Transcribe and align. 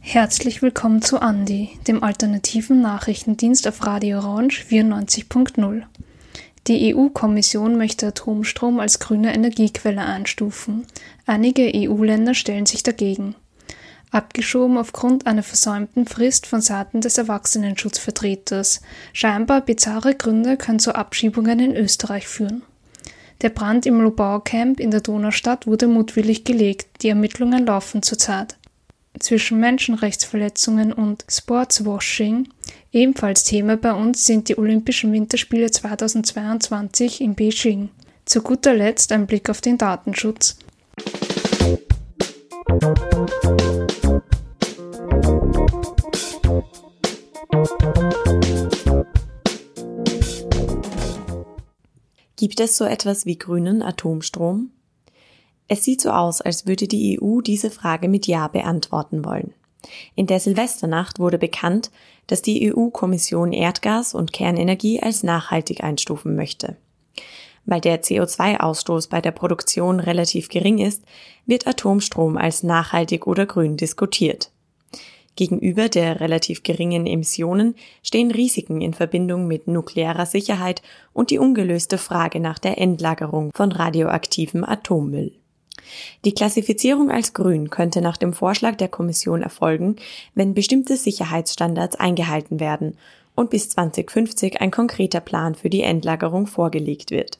Herzlich 0.00 0.60
willkommen 0.60 1.00
zu 1.00 1.22
Andi, 1.22 1.70
dem 1.88 2.02
alternativen 2.02 2.82
Nachrichtendienst 2.82 3.66
auf 3.66 3.86
Radio 3.86 4.18
Orange 4.18 4.62
94.0. 4.68 5.84
Die 6.66 6.94
EU-Kommission 6.94 7.78
möchte 7.78 8.08
Atomstrom 8.08 8.78
als 8.78 8.98
grüne 8.98 9.34
Energiequelle 9.34 10.02
einstufen. 10.04 10.86
Einige 11.24 11.72
EU-Länder 11.74 12.34
stellen 12.34 12.66
sich 12.66 12.82
dagegen. 12.82 13.34
Abgeschoben 14.14 14.78
aufgrund 14.78 15.26
einer 15.26 15.42
versäumten 15.42 16.06
Frist 16.06 16.46
von 16.46 16.60
Seiten 16.60 17.00
des 17.00 17.18
Erwachsenenschutzvertreters. 17.18 18.80
Scheinbar 19.12 19.60
bizarre 19.62 20.14
Gründe 20.14 20.56
können 20.56 20.78
zu 20.78 20.94
Abschiebungen 20.94 21.58
in 21.58 21.74
Österreich 21.74 22.28
führen. 22.28 22.62
Der 23.42 23.50
Brand 23.50 23.86
im 23.86 24.00
Lobau-Camp 24.00 24.78
in 24.78 24.92
der 24.92 25.00
Donaustadt 25.00 25.66
wurde 25.66 25.88
mutwillig 25.88 26.44
gelegt. 26.44 27.02
Die 27.02 27.08
Ermittlungen 27.08 27.66
laufen 27.66 28.02
zurzeit 28.02 28.56
zwischen 29.18 29.58
Menschenrechtsverletzungen 29.58 30.92
und 30.92 31.24
Sportswashing. 31.28 32.48
Ebenfalls 32.92 33.44
Thema 33.44 33.76
bei 33.76 33.92
uns 33.92 34.26
sind 34.26 34.48
die 34.48 34.58
Olympischen 34.58 35.12
Winterspiele 35.12 35.70
2022 35.70 37.20
in 37.20 37.34
Beijing. 37.34 37.90
Zu 38.24 38.42
guter 38.42 38.74
Letzt 38.74 39.12
ein 39.12 39.26
Blick 39.26 39.50
auf 39.50 39.60
den 39.60 39.76
Datenschutz. 39.76 40.56
Gibt 52.36 52.60
es 52.60 52.76
so 52.76 52.84
etwas 52.84 53.24
wie 53.26 53.38
grünen 53.38 53.82
Atomstrom? 53.82 54.70
Es 55.66 55.82
sieht 55.82 56.02
so 56.02 56.10
aus, 56.10 56.40
als 56.40 56.66
würde 56.66 56.86
die 56.86 57.18
EU 57.20 57.40
diese 57.40 57.70
Frage 57.70 58.08
mit 58.08 58.26
Ja 58.26 58.48
beantworten 58.48 59.24
wollen. 59.24 59.54
In 60.14 60.26
der 60.26 60.40
Silvesternacht 60.40 61.18
wurde 61.18 61.38
bekannt, 61.38 61.90
dass 62.26 62.42
die 62.42 62.72
EU-Kommission 62.72 63.52
Erdgas 63.52 64.14
und 64.14 64.32
Kernenergie 64.32 65.02
als 65.02 65.22
nachhaltig 65.22 65.82
einstufen 65.82 66.36
möchte. 66.36 66.76
Weil 67.66 67.80
der 67.80 68.02
CO2-Ausstoß 68.02 69.08
bei 69.08 69.20
der 69.20 69.32
Produktion 69.32 70.00
relativ 70.00 70.48
gering 70.48 70.78
ist, 70.78 71.02
wird 71.46 71.66
Atomstrom 71.66 72.36
als 72.36 72.62
nachhaltig 72.62 73.26
oder 73.26 73.46
grün 73.46 73.76
diskutiert. 73.76 74.50
Gegenüber 75.36 75.88
der 75.88 76.20
relativ 76.20 76.62
geringen 76.62 77.06
Emissionen 77.06 77.74
stehen 78.02 78.30
Risiken 78.30 78.80
in 78.80 78.94
Verbindung 78.94 79.46
mit 79.46 79.66
nuklearer 79.66 80.26
Sicherheit 80.26 80.82
und 81.12 81.30
die 81.30 81.38
ungelöste 81.38 81.98
Frage 81.98 82.38
nach 82.40 82.58
der 82.58 82.78
Endlagerung 82.78 83.50
von 83.54 83.72
radioaktivem 83.72 84.64
Atommüll. 84.64 85.32
Die 86.24 86.32
Klassifizierung 86.32 87.10
als 87.10 87.34
grün 87.34 87.68
könnte 87.68 88.00
nach 88.00 88.16
dem 88.16 88.32
Vorschlag 88.32 88.76
der 88.76 88.88
Kommission 88.88 89.42
erfolgen, 89.42 89.96
wenn 90.34 90.54
bestimmte 90.54 90.96
Sicherheitsstandards 90.96 91.96
eingehalten 91.96 92.60
werden 92.60 92.96
und 93.34 93.50
bis 93.50 93.70
2050 93.70 94.60
ein 94.60 94.70
konkreter 94.70 95.20
Plan 95.20 95.54
für 95.54 95.68
die 95.68 95.82
Endlagerung 95.82 96.46
vorgelegt 96.46 97.10
wird. 97.10 97.38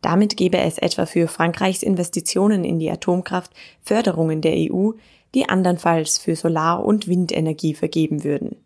Damit 0.00 0.36
gäbe 0.36 0.58
es 0.58 0.78
etwa 0.78 1.06
für 1.06 1.26
Frankreichs 1.26 1.82
Investitionen 1.82 2.64
in 2.64 2.78
die 2.78 2.90
Atomkraft 2.90 3.50
Förderungen 3.82 4.40
der 4.40 4.54
EU, 4.56 4.92
die 5.36 5.48
andernfalls 5.50 6.16
für 6.16 6.34
Solar- 6.34 6.82
und 6.82 7.08
Windenergie 7.08 7.74
vergeben 7.74 8.24
würden. 8.24 8.56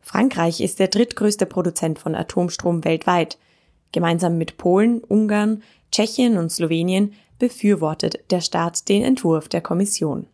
Frankreich 0.00 0.60
ist 0.60 0.80
der 0.80 0.88
drittgrößte 0.88 1.46
Produzent 1.46 2.00
von 2.00 2.16
Atomstrom 2.16 2.84
weltweit. 2.84 3.38
Gemeinsam 3.92 4.36
mit 4.36 4.56
Polen, 4.56 4.98
Ungarn, 5.04 5.62
Tschechien 5.92 6.38
und 6.38 6.50
Slowenien 6.50 7.12
befürwortet 7.38 8.18
der 8.30 8.40
Staat 8.40 8.88
den 8.88 9.04
Entwurf 9.04 9.48
der 9.48 9.60
Kommission. 9.60 10.26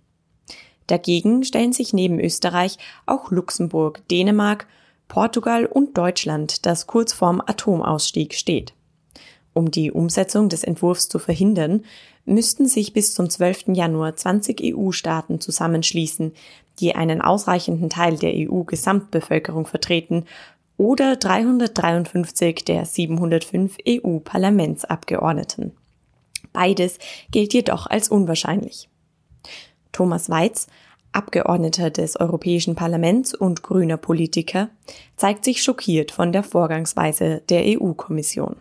Dagegen 0.87 1.45
stellen 1.45 1.75
sich 1.75 1.93
neben 1.93 2.19
Österreich 2.19 2.79
auch 3.05 3.31
Luxemburg, 3.31 4.09
Dänemark, 4.09 4.67
Portugal 5.07 5.67
und 5.67 5.99
Deutschland, 5.99 6.65
das 6.65 6.87
kurz 6.87 7.13
vorm 7.13 7.43
Atomausstieg 7.45 8.33
steht. 8.33 8.73
Um 9.53 9.71
die 9.71 9.93
Umsetzung 9.93 10.49
des 10.49 10.65
Entwurfs 10.65 11.11
zu 11.11 11.19
verhindern, 11.19 11.85
müssten 12.27 12.67
sich 12.67 12.93
bis 12.93 13.15
zum 13.15 13.31
12. 13.31 13.69
Januar 13.69 14.17
20 14.17 14.61
EU-Staaten 14.63 15.41
zusammenschließen, 15.41 16.33
die 16.81 16.95
einen 16.95 17.23
ausreichenden 17.23 17.89
Teil 17.89 18.19
der 18.19 18.33
EU-Gesamtbevölkerung 18.35 19.67
vertreten, 19.67 20.27
oder 20.77 21.17
353 21.17 22.65
der 22.65 22.85
705 22.85 23.79
EU-Parlamentsabgeordneten. 23.89 25.73
Beides 26.53 26.99
gilt 27.31 27.55
jedoch 27.55 27.87
als 27.87 28.11
unwahrscheinlich. 28.11 28.91
Thomas 29.93 30.29
Weiz, 30.29 30.67
Abgeordneter 31.13 31.89
des 31.91 32.21
Europäischen 32.21 32.75
Parlaments 32.75 33.33
und 33.33 33.63
grüner 33.63 33.97
Politiker, 33.97 34.69
zeigt 35.17 35.47
sich 35.47 35.63
schockiert 35.63 36.11
von 36.11 36.33
der 36.33 36.43
Vorgangsweise 36.43 37.41
der 37.49 37.63
EU-Kommission. 37.65 38.57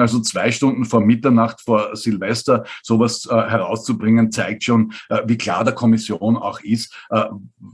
Also 0.00 0.20
zwei 0.20 0.50
Stunden 0.50 0.84
vor 0.84 1.00
Mitternacht, 1.00 1.60
vor 1.60 1.96
Silvester, 1.96 2.64
sowas 2.82 3.26
äh, 3.30 3.34
herauszubringen, 3.34 4.32
zeigt 4.32 4.64
schon, 4.64 4.92
äh, 5.08 5.22
wie 5.26 5.38
klar 5.38 5.64
der 5.64 5.74
Kommission 5.74 6.36
auch 6.36 6.60
ist, 6.60 6.94
äh, 7.10 7.24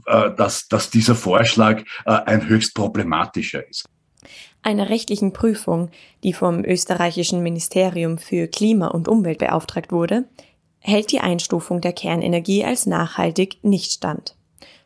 äh 0.05 0.35
dass, 0.35 0.67
dass 0.67 0.89
dieser 0.89 1.15
Vorschlag 1.15 1.81
äh, 2.05 2.11
ein 2.11 2.47
höchst 2.47 2.75
problematischer 2.75 3.67
ist 3.67 3.85
einer 4.67 4.89
rechtlichen 4.89 5.31
Prüfung, 5.31 5.91
die 6.23 6.33
vom 6.33 6.65
österreichischen 6.65 7.41
Ministerium 7.41 8.17
für 8.17 8.47
Klima 8.47 8.87
und 8.87 9.07
Umwelt 9.07 9.37
beauftragt 9.37 9.93
wurde, 9.93 10.25
hält 10.79 11.11
die 11.11 11.21
Einstufung 11.21 11.79
der 11.79 11.93
Kernenergie 11.93 12.65
als 12.65 12.85
nachhaltig 12.85 13.63
nicht 13.63 13.91
stand. 13.91 14.35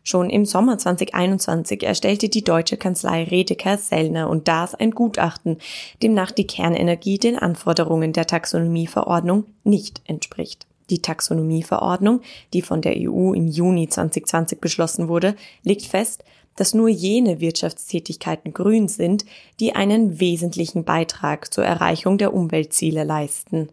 Schon 0.03 0.31
im 0.31 0.45
Sommer 0.45 0.79
2021 0.79 1.83
erstellte 1.83 2.27
die 2.27 2.43
deutsche 2.43 2.77
Kanzlei 2.77 3.23
Redeker, 3.23 3.77
Sellner 3.77 4.29
und 4.29 4.47
Daas 4.47 4.73
ein 4.73 4.91
Gutachten, 4.91 5.57
demnach 6.01 6.31
die 6.31 6.47
Kernenergie 6.47 7.19
den 7.19 7.37
Anforderungen 7.37 8.11
der 8.11 8.25
Taxonomieverordnung 8.25 9.45
nicht 9.63 10.01
entspricht. 10.05 10.65
Die 10.89 11.01
Taxonomieverordnung, 11.01 12.21
die 12.53 12.63
von 12.63 12.81
der 12.81 12.95
EU 12.97 13.33
im 13.33 13.47
Juni 13.47 13.87
2020 13.87 14.59
beschlossen 14.59 15.07
wurde, 15.07 15.35
legt 15.63 15.85
fest, 15.85 16.23
dass 16.55 16.73
nur 16.73 16.89
jene 16.89 17.39
Wirtschaftstätigkeiten 17.39 18.53
grün 18.53 18.87
sind, 18.87 19.25
die 19.59 19.73
einen 19.73 20.19
wesentlichen 20.19 20.83
Beitrag 20.83 21.53
zur 21.53 21.63
Erreichung 21.63 22.17
der 22.17 22.33
Umweltziele 22.33 23.03
leisten. 23.03 23.69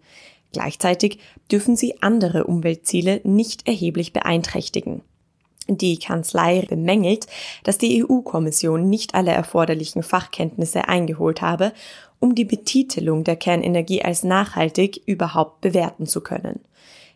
Gleichzeitig 0.52 1.18
dürfen 1.50 1.74
sie 1.74 2.02
andere 2.02 2.44
Umweltziele 2.44 3.20
nicht 3.24 3.66
erheblich 3.66 4.12
beeinträchtigen. 4.12 5.02
Die 5.68 5.98
Kanzlei 5.98 6.64
bemängelt, 6.66 7.26
dass 7.62 7.76
die 7.76 8.02
EU-Kommission 8.02 8.88
nicht 8.88 9.14
alle 9.14 9.32
erforderlichen 9.32 10.02
Fachkenntnisse 10.02 10.88
eingeholt 10.88 11.42
habe, 11.42 11.72
um 12.20 12.34
die 12.34 12.46
Betitelung 12.46 13.22
der 13.22 13.36
Kernenergie 13.36 14.02
als 14.02 14.24
nachhaltig 14.24 15.02
überhaupt 15.06 15.60
bewerten 15.60 16.06
zu 16.06 16.22
können. 16.22 16.60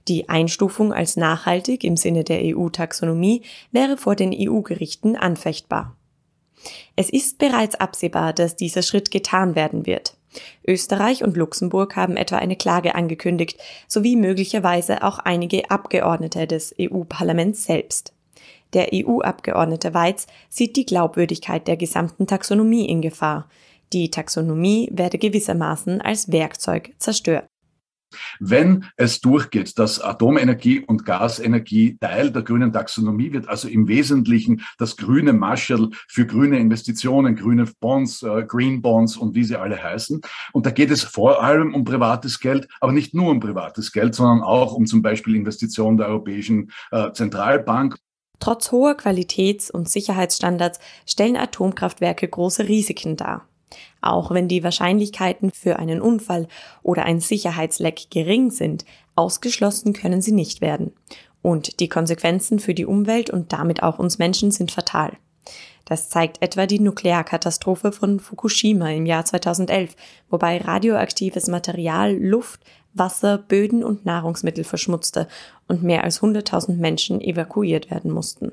Die 0.08 0.28
Einstufung 0.28 0.92
als 0.92 1.16
nachhaltig 1.16 1.84
im 1.84 1.96
Sinne 1.96 2.24
der 2.24 2.40
EU-Taxonomie 2.42 3.42
wäre 3.70 3.96
vor 3.96 4.16
den 4.16 4.34
EU-Gerichten 4.34 5.16
anfechtbar. 5.16 5.96
Es 6.94 7.08
ist 7.08 7.38
bereits 7.38 7.76
absehbar, 7.76 8.32
dass 8.32 8.56
dieser 8.56 8.82
Schritt 8.82 9.10
getan 9.10 9.54
werden 9.54 9.86
wird. 9.86 10.16
Österreich 10.66 11.24
und 11.24 11.36
Luxemburg 11.36 11.96
haben 11.96 12.16
etwa 12.16 12.36
eine 12.36 12.56
Klage 12.56 12.94
angekündigt, 12.94 13.58
sowie 13.88 14.16
möglicherweise 14.16 15.02
auch 15.02 15.18
einige 15.18 15.70
Abgeordnete 15.70 16.46
des 16.46 16.74
EU-Parlaments 16.80 17.64
selbst. 17.64 18.12
Der 18.74 18.88
EU-Abgeordnete 18.92 19.94
Weiz 19.94 20.26
sieht 20.48 20.76
die 20.76 20.86
Glaubwürdigkeit 20.86 21.68
der 21.68 21.76
gesamten 21.76 22.26
Taxonomie 22.26 22.88
in 22.88 23.02
Gefahr. 23.02 23.48
Die 23.92 24.10
Taxonomie 24.10 24.88
werde 24.92 25.18
gewissermaßen 25.18 26.00
als 26.00 26.32
Werkzeug 26.32 26.92
zerstört. 26.98 27.46
Wenn 28.40 28.84
es 28.96 29.20
durchgeht, 29.20 29.78
dass 29.78 30.00
Atomenergie 30.00 30.80
und 30.80 31.04
Gasenergie 31.04 31.96
Teil 31.98 32.30
der 32.30 32.42
grünen 32.42 32.72
Taxonomie 32.72 33.32
wird, 33.32 33.48
also 33.48 33.68
im 33.68 33.88
Wesentlichen 33.88 34.62
das 34.78 34.96
grüne 34.96 35.32
Marshall 35.32 35.90
für 36.08 36.26
grüne 36.26 36.58
Investitionen, 36.58 37.36
grüne 37.36 37.66
Bonds, 37.80 38.22
äh, 38.22 38.44
Green 38.46 38.82
Bonds 38.82 39.16
und 39.16 39.34
wie 39.34 39.44
sie 39.44 39.56
alle 39.56 39.82
heißen. 39.82 40.20
Und 40.52 40.66
da 40.66 40.70
geht 40.70 40.90
es 40.90 41.02
vor 41.02 41.42
allem 41.42 41.74
um 41.74 41.84
privates 41.84 42.40
Geld, 42.40 42.68
aber 42.80 42.92
nicht 42.92 43.14
nur 43.14 43.30
um 43.30 43.40
privates 43.40 43.92
Geld, 43.92 44.14
sondern 44.14 44.42
auch 44.42 44.74
um 44.74 44.86
zum 44.86 45.02
Beispiel 45.02 45.34
Investitionen 45.34 45.96
der 45.96 46.08
Europäischen 46.08 46.70
äh, 46.90 47.12
Zentralbank. 47.12 47.96
Trotz 48.42 48.72
hoher 48.72 48.96
Qualitäts- 48.96 49.70
und 49.70 49.88
Sicherheitsstandards 49.88 50.80
stellen 51.06 51.36
Atomkraftwerke 51.36 52.26
große 52.26 52.66
Risiken 52.66 53.16
dar. 53.16 53.46
Auch 54.00 54.32
wenn 54.32 54.48
die 54.48 54.64
Wahrscheinlichkeiten 54.64 55.52
für 55.52 55.78
einen 55.78 56.00
Unfall 56.00 56.48
oder 56.82 57.04
ein 57.04 57.20
Sicherheitsleck 57.20 58.10
gering 58.10 58.50
sind, 58.50 58.84
ausgeschlossen 59.14 59.92
können 59.92 60.20
sie 60.22 60.32
nicht 60.32 60.60
werden. 60.60 60.92
Und 61.40 61.78
die 61.78 61.88
Konsequenzen 61.88 62.58
für 62.58 62.74
die 62.74 62.84
Umwelt 62.84 63.30
und 63.30 63.52
damit 63.52 63.84
auch 63.84 64.00
uns 64.00 64.18
Menschen 64.18 64.50
sind 64.50 64.72
fatal. 64.72 65.12
Das 65.84 66.08
zeigt 66.08 66.42
etwa 66.42 66.66
die 66.66 66.80
Nuklearkatastrophe 66.80 67.92
von 67.92 68.18
Fukushima 68.18 68.90
im 68.90 69.06
Jahr 69.06 69.24
2011, 69.24 69.94
wobei 70.30 70.58
radioaktives 70.58 71.46
Material 71.46 72.12
Luft, 72.16 72.60
Wasser, 72.94 73.38
Böden 73.38 73.84
und 73.84 74.04
Nahrungsmittel 74.04 74.64
verschmutzte 74.64 75.28
und 75.68 75.82
mehr 75.82 76.04
als 76.04 76.20
100.000 76.20 76.76
Menschen 76.76 77.20
evakuiert 77.20 77.90
werden 77.90 78.10
mussten. 78.10 78.52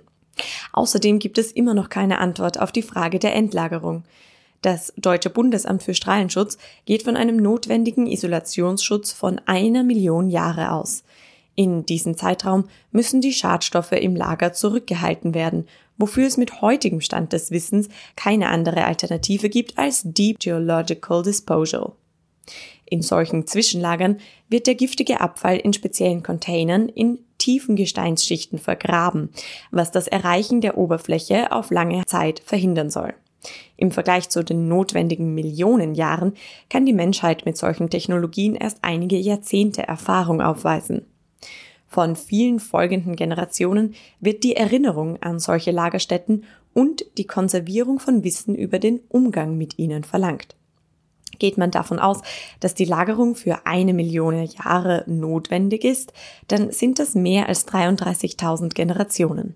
Außerdem 0.71 1.19
gibt 1.19 1.37
es 1.37 1.51
immer 1.51 1.73
noch 1.73 1.89
keine 1.89 2.19
Antwort 2.19 2.59
auf 2.59 2.71
die 2.71 2.81
Frage 2.81 3.19
der 3.19 3.35
Endlagerung. 3.35 4.03
Das 4.61 4.93
Deutsche 4.97 5.29
Bundesamt 5.29 5.83
für 5.83 5.93
Strahlenschutz 5.93 6.57
geht 6.85 7.03
von 7.03 7.15
einem 7.15 7.37
notwendigen 7.37 8.07
Isolationsschutz 8.07 9.13
von 9.13 9.39
einer 9.45 9.83
Million 9.83 10.29
Jahre 10.29 10.71
aus. 10.71 11.03
In 11.55 11.85
diesem 11.85 12.15
Zeitraum 12.15 12.65
müssen 12.91 13.21
die 13.21 13.33
Schadstoffe 13.33 13.91
im 13.91 14.15
Lager 14.15 14.53
zurückgehalten 14.53 15.33
werden, 15.33 15.67
wofür 15.97 16.27
es 16.27 16.37
mit 16.37 16.61
heutigem 16.61 17.01
Stand 17.01 17.33
des 17.33 17.51
Wissens 17.51 17.89
keine 18.15 18.49
andere 18.49 18.85
Alternative 18.85 19.49
gibt 19.49 19.77
als 19.77 20.03
Deep 20.05 20.39
Geological 20.39 21.23
Disposal. 21.23 21.91
In 22.89 23.01
solchen 23.01 23.45
Zwischenlagern 23.45 24.17
wird 24.49 24.67
der 24.67 24.75
giftige 24.75 25.21
Abfall 25.21 25.57
in 25.57 25.73
speziellen 25.73 26.23
Containern 26.23 26.89
in 26.89 27.19
tiefen 27.37 27.75
Gesteinsschichten 27.75 28.59
vergraben, 28.59 29.29
was 29.71 29.91
das 29.91 30.07
Erreichen 30.07 30.61
der 30.61 30.77
Oberfläche 30.77 31.51
auf 31.51 31.71
lange 31.71 32.05
Zeit 32.05 32.41
verhindern 32.43 32.89
soll. 32.89 33.13
Im 33.77 33.91
Vergleich 33.91 34.29
zu 34.29 34.43
den 34.43 34.67
notwendigen 34.67 35.33
Millionen 35.33 35.95
Jahren 35.95 36.33
kann 36.69 36.85
die 36.85 36.93
Menschheit 36.93 37.45
mit 37.45 37.57
solchen 37.57 37.89
Technologien 37.89 38.55
erst 38.55 38.79
einige 38.81 39.17
Jahrzehnte 39.17 39.87
Erfahrung 39.87 40.41
aufweisen. 40.41 41.05
Von 41.87 42.15
vielen 42.15 42.59
folgenden 42.59 43.15
Generationen 43.15 43.95
wird 44.19 44.43
die 44.43 44.55
Erinnerung 44.55 45.21
an 45.21 45.39
solche 45.39 45.71
Lagerstätten 45.71 46.43
und 46.73 47.05
die 47.17 47.25
Konservierung 47.25 47.99
von 47.99 48.23
Wissen 48.23 48.53
über 48.55 48.77
den 48.77 48.99
Umgang 49.09 49.57
mit 49.57 49.79
ihnen 49.79 50.03
verlangt. 50.03 50.55
Geht 51.39 51.57
man 51.57 51.71
davon 51.71 51.99
aus, 51.99 52.21
dass 52.59 52.75
die 52.75 52.85
Lagerung 52.85 53.35
für 53.35 53.65
eine 53.65 53.93
Million 53.93 54.43
Jahre 54.43 55.03
notwendig 55.07 55.83
ist, 55.83 56.13
dann 56.47 56.71
sind 56.71 56.99
das 56.99 57.15
mehr 57.15 57.47
als 57.47 57.67
33.000 57.67 58.73
Generationen. 58.73 59.55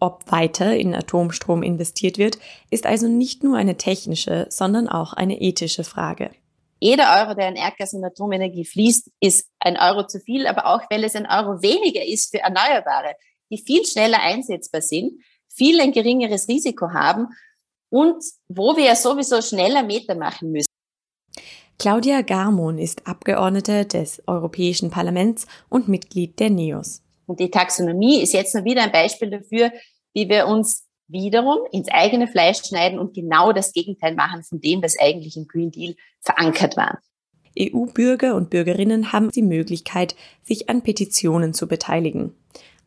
Ob 0.00 0.30
weiter 0.30 0.76
in 0.76 0.94
Atomstrom 0.94 1.62
investiert 1.62 2.18
wird, 2.18 2.38
ist 2.70 2.86
also 2.86 3.08
nicht 3.08 3.42
nur 3.42 3.56
eine 3.56 3.76
technische, 3.76 4.46
sondern 4.48 4.88
auch 4.88 5.12
eine 5.12 5.40
ethische 5.40 5.84
Frage. 5.84 6.30
Jeder 6.80 7.20
Euro, 7.20 7.34
der 7.34 7.48
in 7.48 7.56
Erdgas 7.56 7.92
und 7.94 8.04
Atomenergie 8.04 8.64
fließt, 8.64 9.10
ist 9.20 9.48
ein 9.58 9.76
Euro 9.76 10.06
zu 10.06 10.20
viel, 10.20 10.46
aber 10.46 10.66
auch 10.66 10.82
weil 10.90 11.02
es 11.02 11.16
ein 11.16 11.26
Euro 11.26 11.60
weniger 11.60 12.04
ist 12.04 12.30
für 12.30 12.38
Erneuerbare, 12.38 13.16
die 13.50 13.58
viel 13.58 13.84
schneller 13.84 14.20
einsetzbar 14.20 14.80
sind, 14.80 15.20
viel 15.48 15.80
ein 15.80 15.90
geringeres 15.90 16.46
Risiko 16.46 16.90
haben 16.92 17.28
und 17.90 18.22
wo 18.48 18.76
wir 18.76 18.84
ja 18.84 18.94
sowieso 18.94 19.42
schneller 19.42 19.82
Meter 19.82 20.14
machen 20.14 20.52
müssen. 20.52 20.67
Claudia 21.80 22.22
Garmon 22.22 22.76
ist 22.76 23.06
Abgeordnete 23.06 23.86
des 23.86 24.20
Europäischen 24.26 24.90
Parlaments 24.90 25.46
und 25.68 25.86
Mitglied 25.86 26.40
der 26.40 26.50
NEOS. 26.50 27.02
Und 27.26 27.38
die 27.38 27.52
Taxonomie 27.52 28.20
ist 28.20 28.32
jetzt 28.32 28.52
noch 28.56 28.64
wieder 28.64 28.82
ein 28.82 28.90
Beispiel 28.90 29.30
dafür, 29.30 29.70
wie 30.12 30.28
wir 30.28 30.48
uns 30.48 30.88
wiederum 31.06 31.58
ins 31.70 31.88
eigene 31.88 32.26
Fleisch 32.26 32.64
schneiden 32.66 32.98
und 32.98 33.14
genau 33.14 33.52
das 33.52 33.72
Gegenteil 33.72 34.16
machen 34.16 34.42
von 34.42 34.60
dem, 34.60 34.82
was 34.82 34.98
eigentlich 34.98 35.36
im 35.36 35.46
Green 35.46 35.70
Deal 35.70 35.94
verankert 36.20 36.76
war. 36.76 36.98
EU-Bürger 37.56 38.34
und 38.34 38.50
Bürgerinnen 38.50 39.12
haben 39.12 39.30
die 39.30 39.42
Möglichkeit, 39.42 40.16
sich 40.42 40.68
an 40.68 40.82
Petitionen 40.82 41.54
zu 41.54 41.68
beteiligen. 41.68 42.34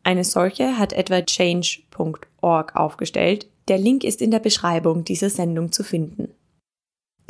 Eine 0.02 0.24
solche 0.24 0.76
hat 0.76 0.92
etwa 0.92 1.22
change.org 1.22 2.76
aufgestellt. 2.76 3.46
Der 3.68 3.78
Link 3.78 4.04
ist 4.04 4.20
in 4.20 4.30
der 4.30 4.40
Beschreibung 4.40 5.04
dieser 5.04 5.30
Sendung 5.30 5.72
zu 5.72 5.82
finden. 5.82 6.34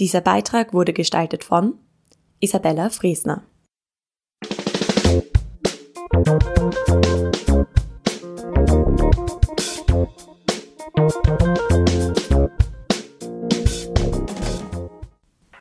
Dieser 0.03 0.21
Beitrag 0.21 0.73
wurde 0.73 0.93
gestaltet 0.93 1.45
von 1.45 1.79
Isabella 2.41 2.91
Friesner. 2.91 3.45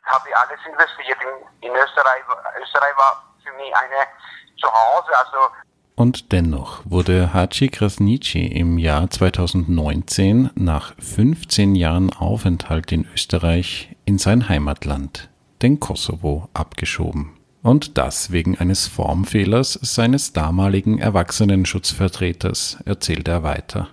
habe 0.04 0.28
ich 0.28 0.36
alles 0.36 0.58
investiert 0.66 1.18
in, 1.22 1.68
in 1.68 1.76
Österreich. 1.76 2.22
Österreich 2.60 2.96
war 2.96 3.22
für 3.44 3.52
mich 3.56 3.72
eine 3.76 4.08
Zuhause, 4.58 5.16
also 5.16 5.38
und 5.94 6.32
dennoch 6.32 6.80
wurde 6.84 7.32
Haji 7.32 7.68
Krasniqi 7.68 8.46
im 8.46 8.78
Jahr 8.78 9.08
2019 9.08 10.50
nach 10.56 10.94
15 10.98 11.76
Jahren 11.76 12.12
Aufenthalt 12.12 12.90
in 12.90 13.06
Österreich 13.14 13.94
in 14.12 14.18
sein 14.18 14.46
Heimatland, 14.46 15.30
den 15.62 15.80
Kosovo, 15.80 16.46
abgeschoben. 16.52 17.40
Und 17.62 17.96
das 17.96 18.30
wegen 18.30 18.58
eines 18.58 18.86
Formfehlers 18.86 19.78
seines 19.80 20.34
damaligen 20.34 20.98
Erwachsenenschutzvertreters, 20.98 22.76
erzählt 22.84 23.26
er 23.26 23.42
weiter. 23.42 23.88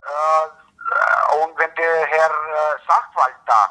Äh, 0.00 1.44
und 1.44 1.52
wenn 1.58 1.68
der 1.74 2.06
Herr 2.06 2.30
äh, 2.30 2.78
Sachwald 2.88 3.36
da 3.44 3.62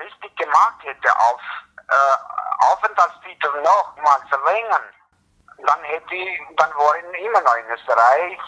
richtig 0.00 0.34
gemacht 0.38 0.80
hätte, 0.80 1.10
auf 1.20 1.42
äh, 1.76 2.72
Aufenthaltstitel 2.72 3.52
nochmal 3.62 4.20
verlängern, 4.30 4.88
dann 5.66 5.82
hätte 5.82 6.14
ich, 6.14 6.40
dann 6.56 6.70
war 6.70 6.94
ich 6.96 7.26
immer 7.26 7.42
noch 7.42 7.56
in 7.56 7.74
Österreich. 7.74 8.40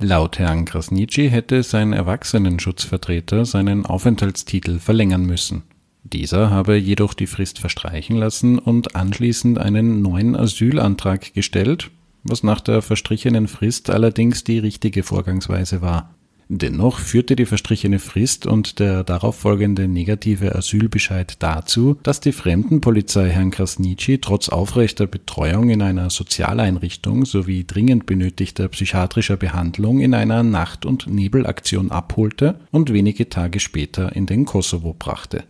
Laut 0.00 0.38
Herrn 0.38 0.64
Krasniqi 0.64 1.28
hätte 1.28 1.64
sein 1.64 1.92
Erwachsenenschutzvertreter 1.92 3.44
seinen 3.44 3.84
Aufenthaltstitel 3.84 4.78
verlängern 4.78 5.26
müssen. 5.26 5.64
Dieser 6.04 6.50
habe 6.50 6.76
jedoch 6.76 7.14
die 7.14 7.26
Frist 7.26 7.58
verstreichen 7.58 8.16
lassen 8.16 8.60
und 8.60 8.94
anschließend 8.94 9.58
einen 9.58 10.00
neuen 10.00 10.36
Asylantrag 10.36 11.34
gestellt, 11.34 11.90
was 12.22 12.44
nach 12.44 12.60
der 12.60 12.80
verstrichenen 12.80 13.48
Frist 13.48 13.90
allerdings 13.90 14.44
die 14.44 14.60
richtige 14.60 15.02
Vorgangsweise 15.02 15.82
war. 15.82 16.14
Dennoch 16.50 16.98
führte 16.98 17.36
die 17.36 17.44
verstrichene 17.44 17.98
Frist 17.98 18.46
und 18.46 18.78
der 18.78 19.04
darauf 19.04 19.36
folgende 19.36 19.86
negative 19.86 20.54
Asylbescheid 20.54 21.42
dazu, 21.42 21.98
dass 22.02 22.20
die 22.20 22.32
Fremdenpolizei 22.32 23.28
Herrn 23.28 23.50
Krasniqi 23.50 24.18
trotz 24.18 24.48
aufrechter 24.48 25.06
Betreuung 25.06 25.68
in 25.68 25.82
einer 25.82 26.08
Sozialeinrichtung 26.08 27.26
sowie 27.26 27.64
dringend 27.64 28.06
benötigter 28.06 28.68
psychiatrischer 28.68 29.36
Behandlung 29.36 30.00
in 30.00 30.14
einer 30.14 30.42
Nacht- 30.42 30.86
und 30.86 31.06
Nebelaktion 31.06 31.90
abholte 31.90 32.58
und 32.70 32.94
wenige 32.94 33.28
Tage 33.28 33.60
später 33.60 34.16
in 34.16 34.24
den 34.24 34.46
Kosovo 34.46 34.94
brachte. 34.98 35.44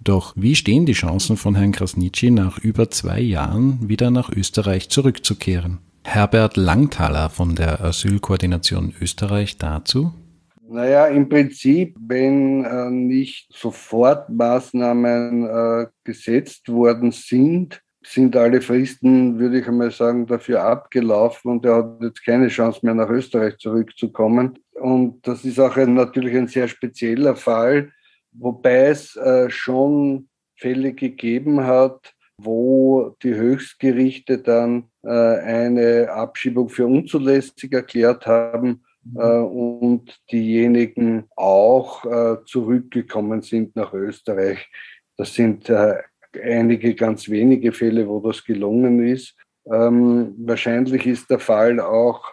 Doch 0.00 0.32
wie 0.34 0.56
stehen 0.56 0.86
die 0.86 0.92
Chancen 0.94 1.36
von 1.36 1.54
Herrn 1.54 1.70
Krasniqi 1.70 2.32
nach 2.32 2.58
über 2.58 2.90
zwei 2.90 3.20
Jahren 3.20 3.88
wieder 3.88 4.10
nach 4.10 4.28
Österreich 4.28 4.88
zurückzukehren? 4.88 5.78
Herbert 6.02 6.56
Langthaler 6.56 7.30
von 7.30 7.54
der 7.54 7.80
Asylkoordination 7.80 8.92
Österreich 9.00 9.56
dazu. 9.58 10.12
Naja, 10.72 11.08
im 11.08 11.28
Prinzip, 11.28 11.94
wenn 12.00 12.64
äh, 12.64 12.88
nicht 12.88 13.52
sofort 13.52 14.30
Maßnahmen 14.30 15.44
äh, 15.44 15.86
gesetzt 16.02 16.72
worden 16.72 17.10
sind, 17.10 17.82
sind 18.02 18.34
alle 18.36 18.62
Fristen, 18.62 19.38
würde 19.38 19.58
ich 19.58 19.68
einmal 19.68 19.90
sagen, 19.90 20.26
dafür 20.26 20.62
abgelaufen 20.62 21.50
und 21.50 21.66
er 21.66 21.76
hat 21.76 21.98
jetzt 22.00 22.24
keine 22.24 22.48
Chance 22.48 22.80
mehr 22.84 22.94
nach 22.94 23.10
Österreich 23.10 23.58
zurückzukommen. 23.58 24.58
Und 24.72 25.26
das 25.26 25.44
ist 25.44 25.60
auch 25.60 25.76
ein, 25.76 25.92
natürlich 25.92 26.34
ein 26.34 26.48
sehr 26.48 26.68
spezieller 26.68 27.36
Fall, 27.36 27.92
wobei 28.32 28.86
es 28.86 29.14
äh, 29.16 29.50
schon 29.50 30.30
Fälle 30.56 30.94
gegeben 30.94 31.64
hat, 31.64 32.14
wo 32.38 33.14
die 33.22 33.34
Höchstgerichte 33.34 34.38
dann 34.38 34.84
äh, 35.02 35.10
eine 35.10 36.10
Abschiebung 36.10 36.70
für 36.70 36.86
unzulässig 36.86 37.74
erklärt 37.74 38.26
haben 38.26 38.80
und 39.14 40.20
diejenigen 40.30 41.24
auch 41.36 42.04
äh, 42.04 42.36
zurückgekommen 42.46 43.42
sind 43.42 43.74
nach 43.76 43.92
Österreich. 43.92 44.70
Das 45.16 45.34
sind 45.34 45.68
äh, 45.68 45.94
einige 46.40 46.94
ganz 46.94 47.28
wenige 47.28 47.72
Fälle, 47.72 48.08
wo 48.08 48.20
das 48.20 48.44
gelungen 48.44 49.04
ist. 49.06 49.36
Ähm, 49.70 50.34
wahrscheinlich 50.38 51.06
ist 51.06 51.30
der 51.30 51.38
Fall 51.38 51.80
auch, 51.80 52.32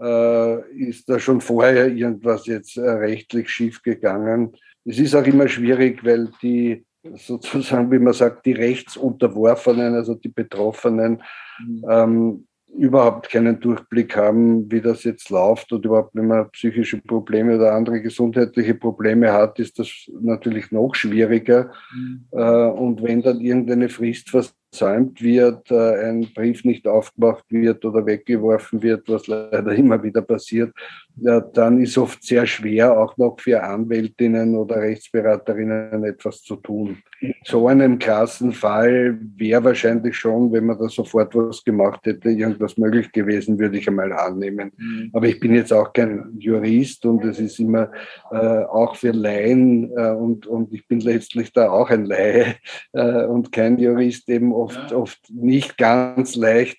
äh, 0.00 0.60
ist 0.76 1.08
da 1.08 1.18
schon 1.18 1.40
vorher 1.40 1.88
irgendwas 1.88 2.46
jetzt 2.46 2.76
äh, 2.76 2.88
rechtlich 2.88 3.48
schiefgegangen. 3.50 4.56
Es 4.84 4.98
ist 4.98 5.14
auch 5.14 5.26
immer 5.26 5.48
schwierig, 5.48 6.04
weil 6.04 6.30
die 6.42 6.84
sozusagen, 7.14 7.90
wie 7.90 7.98
man 7.98 8.12
sagt, 8.12 8.46
die 8.46 8.52
Rechtsunterworfenen, 8.52 9.94
also 9.94 10.14
die 10.14 10.28
Betroffenen, 10.28 11.22
mhm. 11.64 11.84
ähm, 11.88 12.46
überhaupt 12.76 13.30
keinen 13.30 13.60
Durchblick 13.60 14.16
haben, 14.16 14.70
wie 14.70 14.80
das 14.80 15.04
jetzt 15.04 15.30
läuft 15.30 15.72
und 15.72 15.84
überhaupt, 15.84 16.14
wenn 16.14 16.26
man 16.26 16.50
psychische 16.50 16.98
Probleme 16.98 17.56
oder 17.56 17.74
andere 17.74 18.00
gesundheitliche 18.00 18.74
Probleme 18.74 19.32
hat, 19.32 19.58
ist 19.58 19.78
das 19.78 19.88
natürlich 20.20 20.70
noch 20.72 20.94
schwieriger. 20.94 21.70
Mhm. 21.94 22.24
Äh, 22.32 22.66
und 22.70 23.02
wenn 23.02 23.22
dann 23.22 23.40
irgendeine 23.40 23.88
Frist 23.88 24.30
versäumt 24.30 25.22
wird, 25.22 25.70
äh, 25.70 26.08
ein 26.08 26.32
Brief 26.34 26.64
nicht 26.64 26.88
aufgemacht 26.88 27.44
wird 27.50 27.84
oder 27.84 28.06
weggeworfen 28.06 28.82
wird, 28.82 29.08
was 29.08 29.26
leider 29.26 29.72
immer 29.72 30.02
wieder 30.02 30.22
passiert, 30.22 30.72
ja, 31.16 31.40
dann 31.40 31.80
ist 31.80 31.98
oft 31.98 32.22
sehr 32.22 32.46
schwer, 32.46 32.98
auch 32.98 33.16
noch 33.16 33.38
für 33.38 33.62
Anwältinnen 33.62 34.56
oder 34.56 34.76
Rechtsberaterinnen 34.76 36.04
etwas 36.04 36.42
zu 36.42 36.56
tun. 36.56 37.02
In 37.20 37.34
so 37.44 37.68
einem 37.68 37.98
krassen 37.98 38.52
Fall 38.52 39.18
wäre 39.36 39.62
wahrscheinlich 39.62 40.16
schon, 40.16 40.52
wenn 40.52 40.66
man 40.66 40.78
da 40.78 40.88
sofort 40.88 41.34
was 41.34 41.62
gemacht 41.62 42.00
hätte, 42.04 42.30
irgendwas 42.30 42.76
möglich 42.76 43.12
gewesen, 43.12 43.58
würde 43.58 43.78
ich 43.78 43.86
einmal 43.86 44.12
annehmen. 44.12 44.72
Mhm. 44.76 45.10
Aber 45.12 45.26
ich 45.26 45.38
bin 45.38 45.54
jetzt 45.54 45.72
auch 45.72 45.92
kein 45.92 46.34
Jurist 46.38 47.04
und 47.06 47.24
es 47.24 47.38
ist 47.38 47.60
immer 47.60 47.90
äh, 48.30 48.64
auch 48.64 48.96
für 48.96 49.12
Laien 49.12 49.92
äh, 49.96 50.10
und, 50.10 50.46
und 50.46 50.72
ich 50.72 50.88
bin 50.88 51.00
letztlich 51.00 51.52
da 51.52 51.70
auch 51.70 51.90
ein 51.90 52.06
Laie 52.06 52.56
äh, 52.92 53.24
und 53.26 53.52
kein 53.52 53.78
Jurist 53.78 54.28
eben 54.28 54.52
oft, 54.52 54.92
oft 54.92 55.20
nicht 55.30 55.78
ganz 55.78 56.34
leicht, 56.34 56.78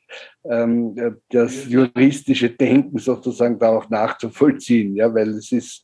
ähm, 0.49 0.95
das 1.29 1.67
juristische 1.67 2.49
Denken 2.49 2.97
sozusagen 2.97 3.59
da 3.59 3.69
auch 3.69 3.89
nachzuvollziehen, 3.89 4.95
ja, 4.95 5.13
weil 5.13 5.29
es 5.29 5.51
ist 5.51 5.83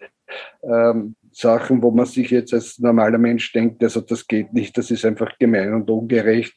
ähm, 0.63 1.15
Sachen, 1.31 1.81
wo 1.81 1.91
man 1.91 2.05
sich 2.05 2.31
jetzt 2.31 2.53
als 2.53 2.79
normaler 2.79 3.17
Mensch 3.17 3.51
denkt, 3.53 3.83
also 3.83 4.01
das 4.01 4.27
geht 4.27 4.53
nicht, 4.53 4.77
das 4.77 4.91
ist 4.91 5.05
einfach 5.05 5.37
gemein 5.37 5.73
und 5.73 5.89
ungerecht, 5.89 6.53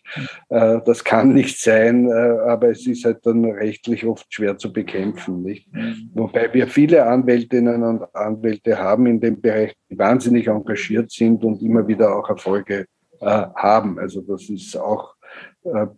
äh, 0.49 0.81
das 0.85 1.05
kann 1.05 1.35
nicht 1.35 1.61
sein, 1.61 2.09
äh, 2.09 2.13
aber 2.13 2.71
es 2.71 2.87
ist 2.87 3.05
halt 3.05 3.25
dann 3.25 3.45
rechtlich 3.45 4.05
oft 4.05 4.27
schwer 4.33 4.57
zu 4.57 4.73
bekämpfen, 4.73 5.43
nicht? 5.43 5.69
Wobei 6.15 6.53
wir 6.53 6.67
viele 6.67 7.07
Anwältinnen 7.07 7.83
und 7.83 8.03
Anwälte 8.15 8.79
haben 8.79 9.07
in 9.07 9.21
dem 9.21 9.41
Bereich, 9.41 9.75
die 9.91 9.99
wahnsinnig 9.99 10.49
engagiert 10.49 11.11
sind 11.11 11.45
und 11.45 11.63
immer 11.63 11.87
wieder 11.87 12.17
auch 12.17 12.29
Erfolge 12.29 12.87
äh, 13.21 13.47
haben. 13.55 13.99
Also 13.99 14.23
das 14.23 14.49
ist 14.49 14.77
auch 14.77 15.12
äh, 15.12 15.12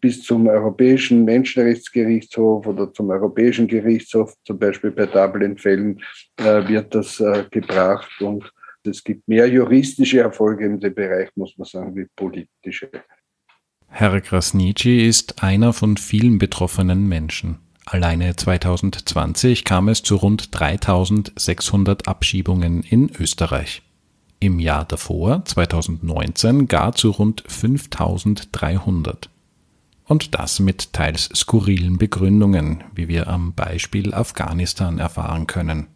bis 0.00 0.22
zum 0.22 0.46
Europäischen 0.46 1.24
Menschenrechtsgerichtshof 1.24 2.66
oder 2.66 2.92
zum 2.92 3.10
Europäischen 3.10 3.66
Gerichtshof, 3.66 4.34
zum 4.44 4.58
Beispiel 4.58 4.90
bei 4.90 5.06
Dublin-Fällen, 5.06 6.02
äh, 6.36 6.68
wird 6.68 6.94
das 6.94 7.20
äh, 7.20 7.44
gebracht. 7.50 8.20
Und 8.20 8.52
es 8.84 9.02
gibt 9.02 9.26
mehr 9.26 9.48
juristische 9.48 10.20
Erfolge 10.20 10.66
in 10.66 10.80
dem 10.80 10.94
Bereich, 10.94 11.30
muss 11.34 11.56
man 11.56 11.66
sagen, 11.66 11.96
wie 11.96 12.06
politische. 12.14 12.90
Herr 13.88 14.20
Krasnitschi 14.20 15.06
ist 15.06 15.42
einer 15.42 15.72
von 15.72 15.96
vielen 15.96 16.38
betroffenen 16.38 17.08
Menschen. 17.08 17.58
Alleine 17.86 18.34
2020 18.34 19.64
kam 19.64 19.88
es 19.88 20.02
zu 20.02 20.16
rund 20.16 20.58
3600 20.58 22.08
Abschiebungen 22.08 22.82
in 22.82 23.10
Österreich. 23.18 23.82
Im 24.40 24.58
Jahr 24.58 24.84
davor, 24.84 25.44
2019, 25.44 26.66
gar 26.66 26.94
zu 26.94 27.10
rund 27.10 27.44
5300. 27.46 29.30
Und 30.06 30.34
das 30.34 30.60
mit 30.60 30.92
teils 30.92 31.30
skurrilen 31.34 31.96
Begründungen, 31.96 32.84
wie 32.94 33.08
wir 33.08 33.28
am 33.28 33.54
Beispiel 33.54 34.12
Afghanistan 34.12 34.98
erfahren 34.98 35.46
können. 35.46 35.86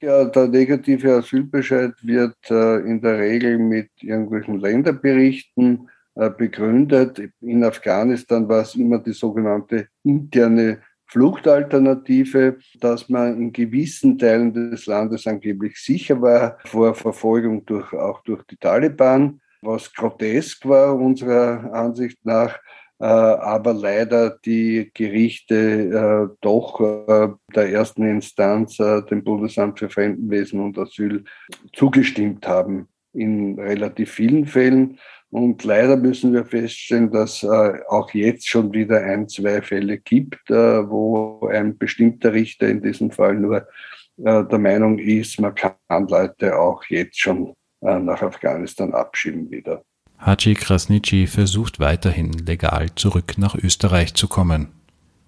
Ja, 0.00 0.24
der 0.24 0.48
negative 0.48 1.16
Asylbescheid 1.16 1.92
wird 2.02 2.36
äh, 2.48 2.76
in 2.80 3.02
der 3.02 3.18
Regel 3.18 3.58
mit 3.58 3.90
irgendwelchen 4.00 4.58
Länderberichten 4.58 5.90
äh, 6.14 6.30
begründet. 6.30 7.20
In 7.40 7.64
Afghanistan 7.64 8.48
war 8.48 8.62
es 8.62 8.74
immer 8.76 8.98
die 8.98 9.12
sogenannte 9.12 9.88
interne 10.02 10.80
Fluchtalternative, 11.06 12.58
dass 12.78 13.08
man 13.08 13.36
in 13.36 13.52
gewissen 13.52 14.16
Teilen 14.16 14.54
des 14.54 14.86
Landes 14.86 15.26
angeblich 15.26 15.76
sicher 15.76 16.22
war 16.22 16.58
vor 16.64 16.94
Verfolgung 16.94 17.66
durch, 17.66 17.92
auch 17.92 18.22
durch 18.22 18.44
die 18.44 18.56
Taliban, 18.56 19.40
was 19.60 19.92
grotesk 19.92 20.66
war 20.66 20.96
unserer 20.96 21.72
Ansicht 21.74 22.24
nach. 22.24 22.58
Äh, 23.00 23.04
aber 23.04 23.72
leider 23.72 24.38
die 24.44 24.90
Gerichte 24.92 25.54
äh, 25.54 26.36
doch 26.42 26.80
äh, 26.80 27.28
der 27.54 27.72
ersten 27.72 28.04
Instanz, 28.04 28.76
dem 28.76 29.24
Bundesamt 29.24 29.78
für 29.78 29.88
Fremdenwesen 29.88 30.60
und 30.60 30.78
Asyl, 30.78 31.24
zugestimmt 31.72 32.46
haben 32.46 32.88
in 33.14 33.58
relativ 33.58 34.12
vielen 34.12 34.46
Fällen. 34.46 34.98
Und 35.30 35.64
leider 35.64 35.96
müssen 35.96 36.34
wir 36.34 36.44
feststellen, 36.44 37.10
dass 37.10 37.44
auch 37.44 38.10
jetzt 38.12 38.48
schon 38.48 38.72
wieder 38.72 39.00
ein, 39.00 39.28
zwei 39.28 39.62
Fälle 39.62 39.98
gibt, 39.98 40.50
wo 40.50 41.48
ein 41.48 41.78
bestimmter 41.78 42.32
Richter 42.32 42.68
in 42.68 42.82
diesem 42.82 43.12
Fall 43.12 43.34
nur 43.34 43.68
der 44.16 44.58
Meinung 44.58 44.98
ist, 44.98 45.40
man 45.40 45.54
kann 45.54 46.08
Leute 46.08 46.58
auch 46.58 46.84
jetzt 46.86 47.20
schon 47.20 47.54
nach 47.80 48.22
Afghanistan 48.22 48.92
abschieben 48.92 49.48
wieder. 49.52 49.84
Haji 50.24 50.54
Krasnitschi 50.54 51.26
versucht 51.26 51.80
weiterhin 51.80 52.34
legal 52.34 52.94
zurück 52.94 53.38
nach 53.38 53.54
Österreich 53.54 54.14
zu 54.14 54.28
kommen. 54.28 54.68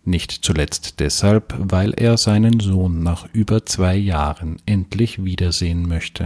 Nicht 0.05 0.45
zuletzt 0.45 1.01
deshalb, 1.01 1.55
weil 1.57 1.95
er 1.99 2.19
seinen 2.19 2.61
Sohn 2.61 3.03
nach 3.03 3.25
über 3.33 3.65
zwei 3.65 3.95
Jahren 3.95 4.61
endlich 4.67 5.25
wiedersehen 5.25 5.89
möchte. 5.89 6.25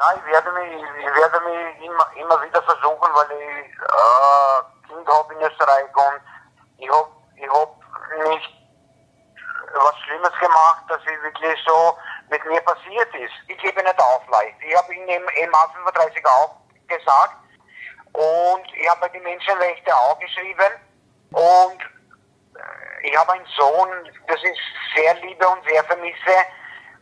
Ja, 0.00 0.06
ich 0.16 0.26
werde 0.26 0.50
mich, 0.58 0.82
ich 0.82 1.14
werde 1.14 1.38
mich 1.46 1.86
immer, 1.86 2.06
immer 2.18 2.42
wieder 2.42 2.62
versuchen, 2.62 3.08
weil 3.14 3.30
ich 3.30 3.70
äh, 3.78 4.90
Kind 4.90 5.06
habe 5.06 5.34
in 5.34 5.40
Österreich 5.46 5.86
und 5.94 6.20
ich 6.78 6.90
habe 6.90 7.08
ich 7.38 7.48
hab 7.48 8.28
nicht 8.28 8.50
was 9.72 9.94
Schlimmes 10.02 10.34
gemacht, 10.40 10.82
dass 10.88 11.00
ich 11.02 11.22
wirklich 11.22 11.58
so 11.64 11.96
mit 12.28 12.44
mir 12.46 12.60
passiert 12.62 13.14
ist. 13.14 13.34
Ich 13.46 13.58
gebe 13.58 13.80
nicht 13.84 14.00
auf 14.00 14.26
leicht. 14.32 14.56
Ich 14.66 14.76
habe 14.76 14.92
ihm 14.92 15.06
im 15.06 15.52
A35 15.54 16.26
auch 16.26 16.56
gesagt, 16.88 17.43
und 18.14 18.64
ich 18.80 18.88
habe 18.88 19.10
die 19.12 19.20
Menschenrechte 19.20 19.94
auch 19.94 20.18
geschrieben. 20.20 20.70
Und 21.32 21.80
äh, 22.54 23.08
ich 23.08 23.16
habe 23.16 23.32
einen 23.32 23.46
Sohn, 23.58 23.88
das 24.28 24.40
ist 24.42 24.60
sehr 24.94 25.14
liebe 25.14 25.46
und 25.48 25.58
sehr 25.68 25.82
vermisse. 25.84 26.36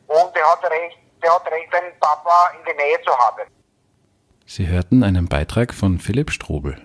Und 0.06 0.34
er 0.34 0.50
hat 0.50 0.64
recht, 0.64 0.98
der 1.22 1.34
hat 1.34 1.46
recht, 1.50 1.74
einen 1.74 1.98
Papa 2.00 2.52
in 2.58 2.64
der 2.64 2.74
Nähe 2.74 3.00
zu 3.02 3.16
haben. 3.16 3.42
Sie 4.46 4.66
hörten 4.66 5.02
einen 5.02 5.28
Beitrag 5.28 5.74
von 5.74 5.98
Philipp 5.98 6.30
Strobel. 6.30 6.80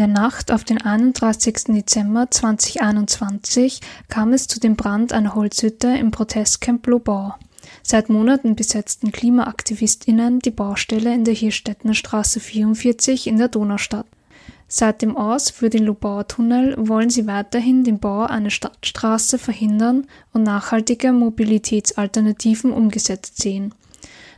Der 0.00 0.06
Nacht 0.06 0.50
auf 0.50 0.64
den 0.64 0.80
31. 0.80 1.64
Dezember 1.68 2.30
2021 2.30 3.82
kam 4.08 4.32
es 4.32 4.46
zu 4.46 4.58
dem 4.58 4.74
Brand 4.74 5.12
einer 5.12 5.34
Holzhütte 5.34 5.88
im 5.88 6.10
Protestcamp 6.10 6.86
Lobau. 6.86 7.34
Seit 7.82 8.08
Monaten 8.08 8.56
besetzten 8.56 9.12
KlimaaktivistInnen 9.12 10.38
die 10.38 10.52
Baustelle 10.52 11.12
in 11.12 11.24
der 11.24 11.34
Hirstettner 11.34 11.92
Straße 11.92 12.40
44 12.40 13.26
in 13.26 13.36
der 13.36 13.48
Donaustadt. 13.48 14.06
Seit 14.68 15.02
dem 15.02 15.18
Aus 15.18 15.50
für 15.50 15.68
den 15.68 15.84
Lobauer 15.84 16.26
Tunnel 16.26 16.76
wollen 16.78 17.10
sie 17.10 17.26
weiterhin 17.26 17.84
den 17.84 17.98
Bau 17.98 18.22
einer 18.22 18.48
Stadtstraße 18.48 19.36
verhindern 19.36 20.06
und 20.32 20.44
nachhaltige 20.44 21.12
Mobilitätsalternativen 21.12 22.72
umgesetzt 22.72 23.36
sehen. 23.42 23.74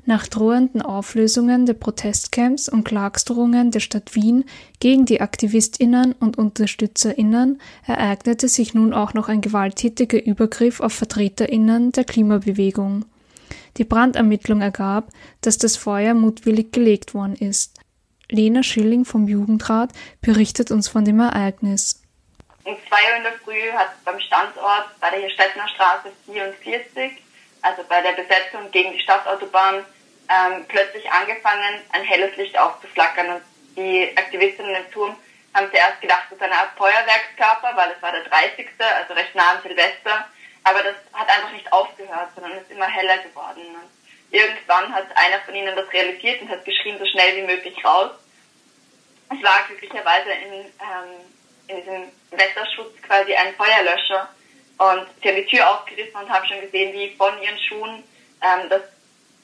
Nach 0.05 0.27
drohenden 0.27 0.83
Auflösungen 0.83 1.65
der 1.65 1.75
Protestcamps 1.75 2.69
und 2.69 2.83
Klagsdrohungen 2.83 3.71
der 3.71 3.79
Stadt 3.79 4.17
Wien 4.17 4.45
gegen 4.81 5.07
die 5.07 5.21
AktivistInnen 5.21 6.13
und 6.19 6.39
UnterstützerInnen 6.39 7.61
ereignete 7.87 8.49
sich 8.49 8.75
nun 8.75 8.93
auch 8.93 9.15
noch 9.15 9.29
ein 9.29 9.41
gewalttätiger 9.41 10.21
Übergriff 10.25 10.81
auf 10.81 10.93
VertreterInnen 10.93 11.93
der 11.93 12.03
Klimabewegung. 12.03 13.05
Die 13.77 13.85
Brandermittlung 13.85 14.61
ergab, 14.61 15.09
dass 15.41 15.57
das 15.57 15.77
Feuer 15.77 16.15
mutwillig 16.15 16.73
gelegt 16.73 17.15
worden 17.15 17.37
ist. 17.37 17.79
Lena 18.29 18.65
Schilling 18.65 19.05
vom 19.05 19.29
Jugendrat 19.29 19.93
berichtet 20.21 20.73
uns 20.73 20.89
von 20.89 21.05
dem 21.05 21.21
Ereignis. 21.21 22.03
Um 22.65 22.77
zwei 22.89 23.11
Uhr 23.11 23.17
in 23.19 23.23
der 23.23 23.33
Früh 23.45 23.73
hat 23.73 23.93
beim 24.05 24.19
Standort 24.19 24.87
bei 25.01 25.11
der 25.11 25.21
Hirstettner 25.21 25.69
Straße 25.69 26.09
44 26.27 27.13
also 27.63 27.85
bei 27.89 28.01
der 28.01 28.13
Besetzung 28.13 28.71
gegen 28.71 28.93
die 28.93 29.01
Stadtautobahn, 29.01 29.85
ähm, 30.29 30.65
plötzlich 30.69 31.11
angefangen, 31.11 31.81
ein 31.93 32.03
helles 32.03 32.37
Licht 32.37 32.59
aufzuflackern. 32.59 33.37
Und 33.37 33.43
die 33.77 34.13
Aktivistinnen 34.17 34.75
im 34.75 34.91
Turm 34.91 35.17
haben 35.55 35.71
zuerst 35.71 36.01
gedacht, 36.01 36.25
es 36.31 36.37
ist 36.37 36.43
eine 36.43 36.59
Art 36.59 36.77
Feuerwerkskörper, 36.77 37.77
weil 37.77 37.93
es 37.93 38.03
war 38.03 38.13
der 38.13 38.25
30., 38.25 38.69
also 38.79 39.15
recht 39.15 39.35
nah 39.35 39.53
am 39.53 39.63
Silvester. 39.63 40.27
Aber 40.65 40.83
das 40.83 40.95
hat 41.13 41.29
einfach 41.29 41.53
nicht 41.53 41.73
aufgehört, 41.73 42.31
sondern 42.35 42.59
ist 42.59 42.71
immer 42.71 42.87
heller 42.87 43.19
geworden. 43.19 43.63
Und 43.75 43.91
irgendwann 44.31 44.95
hat 44.95 45.07
einer 45.17 45.41
von 45.41 45.55
ihnen 45.55 45.75
das 45.77 45.93
realisiert 45.93 46.43
und 46.43 46.51
hat 46.51 46.65
geschrien, 46.65 46.99
so 46.99 47.07
schnell 47.07 47.37
wie 47.37 47.47
möglich 47.47 47.85
raus. 47.85 48.13
Es 49.31 49.43
war 49.43 49.65
glücklicherweise 49.67 50.31
in, 50.31 50.53
ähm, 50.53 51.13
in 51.69 51.77
diesem 51.77 52.13
Wetterschutz 52.31 53.01
quasi 53.03 53.35
ein 53.35 53.55
Feuerlöscher 53.55 54.29
und 54.83 55.07
sie 55.23 55.29
haben 55.29 55.37
die 55.37 55.47
Tür 55.47 55.71
aufgerissen 55.71 56.15
und 56.15 56.29
haben 56.29 56.47
schon 56.47 56.61
gesehen, 56.61 56.93
wie 56.93 57.15
von 57.17 57.41
ihren 57.41 57.59
Schuhen 57.59 58.03
ähm, 58.43 58.69
dass 58.69 58.83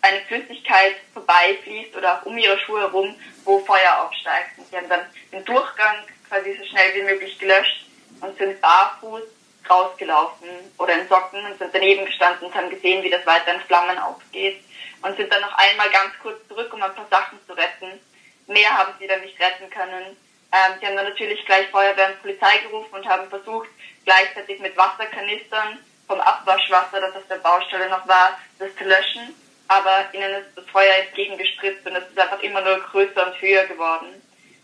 eine 0.01 0.21
Flüssigkeit 0.23 0.97
vorbeifließt 1.13 1.97
oder 1.97 2.19
auch 2.19 2.27
um 2.27 2.39
ihre 2.39 2.59
Schuhe 2.59 2.81
herum, 2.81 3.15
wo 3.45 3.59
Feuer 3.61 4.03
aufsteigt. 4.03 4.59
Und 4.59 4.69
sie 4.69 4.77
haben 4.77 4.89
dann 4.89 5.07
den 5.33 5.45
Durchgang 5.45 5.97
quasi 6.29 6.57
so 6.57 6.65
schnell 6.65 6.95
wie 6.95 7.03
möglich 7.03 7.39
gelöscht 7.39 7.87
und 8.21 8.37
sind 8.39 8.61
barfuß 8.61 9.23
rausgelaufen 9.69 10.49
oder 10.79 10.95
in 10.95 11.09
Socken 11.09 11.45
und 11.45 11.59
sind 11.59 11.75
daneben 11.75 12.07
gestanden 12.07 12.47
und 12.47 12.55
haben 12.55 12.71
gesehen, 12.71 13.03
wie 13.03 13.11
das 13.11 13.27
weiter 13.27 13.55
in 13.55 13.61
Flammen 13.61 13.99
aufgeht 13.99 14.63
und 15.03 15.17
sind 15.17 15.31
dann 15.33 15.43
noch 15.43 15.53
einmal 15.53 15.91
ganz 15.91 16.13
kurz 16.23 16.47
zurück, 16.49 16.73
um 16.73 16.83
ein 16.83 16.95
paar 16.95 17.09
Sachen 17.11 17.39
zu 17.47 17.53
retten. 17.53 18.01
Mehr 18.47 18.71
haben 18.71 18.95
sie 18.99 19.07
dann 19.07 19.21
nicht 19.21 19.39
retten 19.39 19.69
können. 19.69 20.17
Ähm, 20.53 20.79
sie 20.81 20.87
haben 20.87 20.97
dann 20.97 21.09
natürlich 21.09 21.45
gleich 21.45 21.69
Feuerwehr 21.69 22.09
und 22.09 22.23
Polizei 22.23 22.59
gerufen 22.59 22.95
und 22.95 23.07
haben 23.07 23.29
versucht, 23.29 23.69
gleichzeitig 24.05 24.61
mit 24.61 24.77
Wasserkanistern 24.77 25.79
vom 26.07 26.21
Abwaschwasser, 26.21 27.01
das 27.01 27.17
auf 27.17 27.27
der 27.29 27.37
Baustelle 27.37 27.89
noch 27.91 28.07
war, 28.09 28.39
das 28.59 28.75
zu 28.77 28.85
löschen. 28.85 29.35
Aber 29.69 30.09
ihnen 30.13 30.33
ist 30.33 30.57
das 30.57 30.65
Feuer 30.67 30.95
entgegengespritzt 30.95 31.87
und 31.87 31.97
es 31.97 32.09
ist 32.09 32.19
einfach 32.19 32.41
immer 32.41 32.63
nur 32.63 32.81
größer 32.81 33.27
und 33.27 33.41
höher 33.41 33.67
geworden. 33.67 34.23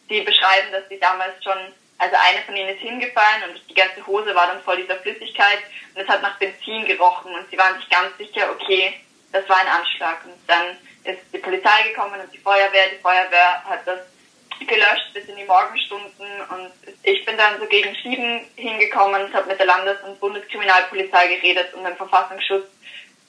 Sie 0.09 0.23
beschreiben, 0.23 0.73
dass 0.73 0.89
sie 0.89 0.99
damals 0.99 1.45
schon, 1.45 1.59
also 1.99 2.17
eine 2.17 2.43
von 2.47 2.57
ihnen 2.57 2.71
ist 2.71 2.81
hingefallen 2.81 3.51
und 3.51 3.61
die 3.69 3.75
ganze 3.75 4.07
Hose 4.07 4.35
war 4.35 4.47
dann 4.47 4.63
voll 4.63 4.79
dieser 4.79 4.97
Flüssigkeit 4.97 5.59
und 5.95 6.01
es 6.01 6.09
hat 6.09 6.23
nach 6.23 6.39
Benzin 6.39 6.87
gerochen 6.87 7.35
und 7.35 7.51
sie 7.51 7.59
waren 7.59 7.79
sich 7.79 7.89
ganz 7.91 8.17
sicher, 8.17 8.51
okay, 8.51 8.95
das 9.33 9.47
war 9.49 9.59
ein 9.59 9.69
Anschlag. 9.69 10.25
Und 10.25 10.39
dann 10.47 10.79
ist 11.05 11.21
die 11.33 11.39
Polizei 11.39 11.83
gekommen 11.89 12.21
und 12.21 12.33
die 12.33 12.39
Feuerwehr. 12.39 12.89
Die 12.91 13.03
Feuerwehr 13.03 13.63
hat 13.65 13.87
das 13.87 14.01
gelöscht 14.61 15.13
bis 15.13 15.27
in 15.27 15.37
die 15.37 15.45
Morgenstunden 15.45 16.27
und 16.51 16.73
ich 17.03 17.25
bin 17.25 17.37
dann 17.37 17.59
so 17.59 17.67
gegen 17.67 17.95
sieben 18.03 18.47
hingekommen 18.57 19.25
und 19.25 19.35
habe 19.35 19.49
mit 19.49 19.59
der 19.59 19.67
Landes- 19.67 20.03
und 20.07 20.19
Bundeskriminalpolizei 20.21 21.27
geredet 21.35 21.75
und 21.75 21.85
dem 21.85 21.97
Verfassungsschutz 21.97 22.65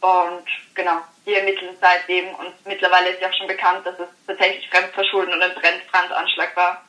und 0.01 0.45
genau, 0.75 0.99
die 1.25 1.33
ermitteln 1.33 1.75
seitdem 1.81 2.27
und 2.35 2.53
mittlerweile 2.65 3.09
ist 3.09 3.21
ja 3.21 3.29
auch 3.29 3.33
schon 3.33 3.47
bekannt, 3.47 3.85
dass 3.85 3.99
es 3.99 4.07
tatsächlich 4.27 4.69
Fremdverschulden 4.69 5.33
und 5.33 5.41
ein 5.41 5.51
Brandanschlag 5.91 6.55
war. 6.55 6.85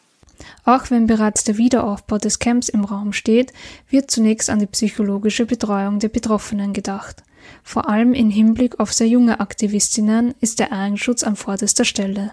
Auch 0.64 0.90
wenn 0.90 1.06
bereits 1.06 1.44
der 1.44 1.56
Wiederaufbau 1.56 2.18
des 2.18 2.38
Camps 2.38 2.68
im 2.68 2.84
Raum 2.84 3.12
steht, 3.12 3.52
wird 3.88 4.10
zunächst 4.10 4.50
an 4.50 4.58
die 4.58 4.66
psychologische 4.66 5.46
Betreuung 5.46 5.98
der 5.98 6.08
Betroffenen 6.08 6.72
gedacht. 6.72 7.22
Vor 7.62 7.88
allem 7.88 8.12
im 8.12 8.30
Hinblick 8.30 8.80
auf 8.80 8.92
sehr 8.92 9.06
junge 9.06 9.40
Aktivistinnen 9.40 10.34
ist 10.40 10.58
der 10.58 10.72
Eigenschutz 10.72 11.22
an 11.22 11.36
vorderster 11.36 11.84
Stelle. 11.84 12.32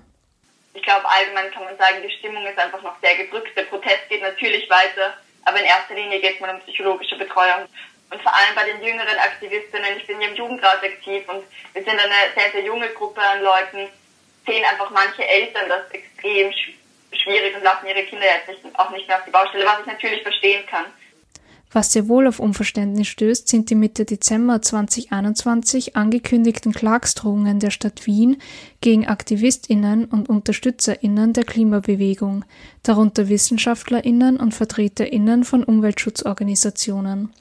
Ich 0.73 0.81
glaube, 0.81 1.07
allgemein 1.07 1.51
kann 1.51 1.65
man 1.65 1.77
sagen, 1.77 2.01
die 2.01 2.11
Stimmung 2.17 2.45
ist 2.47 2.57
einfach 2.57 2.81
noch 2.81 2.99
sehr 3.01 3.15
gedrückt. 3.15 3.55
Der 3.55 3.63
Protest 3.63 4.09
geht 4.09 4.21
natürlich 4.21 4.69
weiter, 4.69 5.17
aber 5.45 5.59
in 5.59 5.65
erster 5.65 5.93
Linie 5.93 6.19
geht 6.19 6.41
man 6.41 6.49
um 6.49 6.61
psychologische 6.61 7.15
Betreuung. 7.17 7.67
Und 8.09 8.21
vor 8.21 8.33
allem 8.33 8.55
bei 8.55 8.65
den 8.65 8.83
jüngeren 8.83 9.17
Aktivistinnen, 9.17 9.97
ich 9.97 10.07
bin 10.07 10.21
ja 10.21 10.27
im 10.27 10.35
Jugendrat 10.35 10.83
aktiv 10.83 11.27
und 11.29 11.43
wir 11.73 11.83
sind 11.83 11.99
eine 11.99 12.13
sehr, 12.35 12.51
sehr 12.51 12.63
junge 12.63 12.89
Gruppe 12.89 13.21
an 13.21 13.41
Leuten, 13.41 13.89
sehen 14.45 14.65
einfach 14.65 14.89
manche 14.89 15.27
Eltern 15.27 15.69
das 15.69 15.89
extrem 15.91 16.53
schwierig 17.11 17.55
und 17.55 17.63
lassen 17.63 17.87
ihre 17.87 18.03
Kinder 18.03 18.25
jetzt 18.25 18.47
nicht, 18.47 18.79
auch 18.79 18.89
nicht 18.91 19.07
mehr 19.07 19.17
auf 19.17 19.25
die 19.25 19.31
Baustelle, 19.31 19.65
was 19.65 19.79
ich 19.81 19.85
natürlich 19.85 20.21
verstehen 20.21 20.65
kann. 20.67 20.85
Was 21.73 21.91
sehr 21.91 22.07
wohl 22.07 22.27
auf 22.27 22.39
Unverständnis 22.39 23.07
stößt, 23.07 23.47
sind 23.47 23.71
die 23.71 23.75
Mitte 23.75 24.05
Dezember 24.05 24.61
2021 24.61 25.95
angekündigten 25.95 26.71
Klagsdrohungen 26.71 27.59
der 27.59 27.71
Stadt 27.71 28.05
Wien 28.05 28.39
gegen 28.79 29.07
AktivistInnen 29.07 30.05
und 30.05 30.29
UnterstützerInnen 30.29 31.33
der 31.33 31.45
Klimabewegung, 31.45 32.45
darunter 32.83 33.27
WissenschaftlerInnen 33.27 34.37
und 34.37 34.53
VertreterInnen 34.53 35.43
von 35.43 35.63
Umweltschutzorganisationen. 35.63 37.33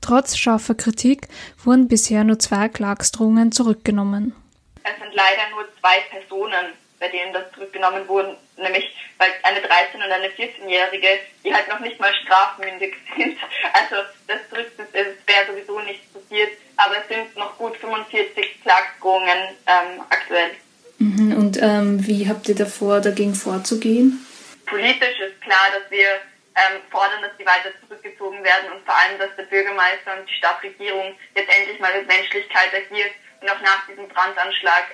Trotz 0.00 0.38
scharfer 0.38 0.74
Kritik 0.74 1.28
wurden 1.62 1.86
bisher 1.86 2.24
nur 2.24 2.38
zwei 2.38 2.70
Klagsdrohungen 2.70 3.52
zurückgenommen. 3.52 4.34
Es 4.82 4.98
sind 4.98 5.14
leider 5.14 5.50
nur 5.54 5.64
zwei 5.80 6.00
Personen 6.10 6.72
bei 6.98 7.08
denen 7.08 7.32
das 7.32 7.52
zurückgenommen 7.52 8.08
wurde, 8.08 8.36
nämlich 8.56 8.92
weil 9.18 9.30
eine 9.42 9.60
13- 9.60 9.94
und 9.94 10.02
eine 10.02 10.28
14-Jährige, 10.28 11.08
die 11.44 11.54
halt 11.54 11.68
noch 11.68 11.80
nicht 11.80 11.98
mal 11.98 12.12
strafmündig 12.22 12.94
sind. 13.16 13.38
Also 13.72 13.96
das 14.26 14.40
wäre 14.50 15.46
sowieso 15.46 15.80
nicht 15.80 16.12
passiert, 16.12 16.52
aber 16.76 16.96
es 16.98 17.08
sind 17.08 17.36
noch 17.36 17.56
gut 17.56 17.76
45 17.76 18.62
Klagdrohungen 18.62 19.56
ähm, 19.66 20.02
aktuell. 20.10 20.50
Mhm, 20.98 21.36
und 21.36 21.62
ähm, 21.62 22.06
wie 22.06 22.28
habt 22.28 22.48
ihr 22.48 22.54
davor, 22.54 23.00
dagegen 23.00 23.34
vorzugehen? 23.34 24.26
Politisch 24.66 25.20
ist 25.20 25.40
klar, 25.40 25.68
dass 25.72 25.90
wir 25.90 26.08
ähm, 26.56 26.80
fordern, 26.90 27.22
dass 27.22 27.36
die 27.38 27.46
weiter 27.46 27.70
zurückgezogen 27.80 28.42
werden 28.42 28.72
und 28.72 28.84
vor 28.84 28.94
allem, 28.96 29.18
dass 29.18 29.34
der 29.36 29.44
Bürgermeister 29.44 30.18
und 30.18 30.28
die 30.28 30.34
Stadtregierung 30.34 31.14
jetzt 31.34 31.50
endlich 31.54 31.78
mal 31.78 31.96
mit 31.96 32.08
Menschlichkeit 32.08 32.74
agiert 32.74 33.12
und 33.40 33.50
auch 33.50 33.60
nach 33.60 33.86
diesem 33.86 34.08
Brandanschlag 34.08 34.84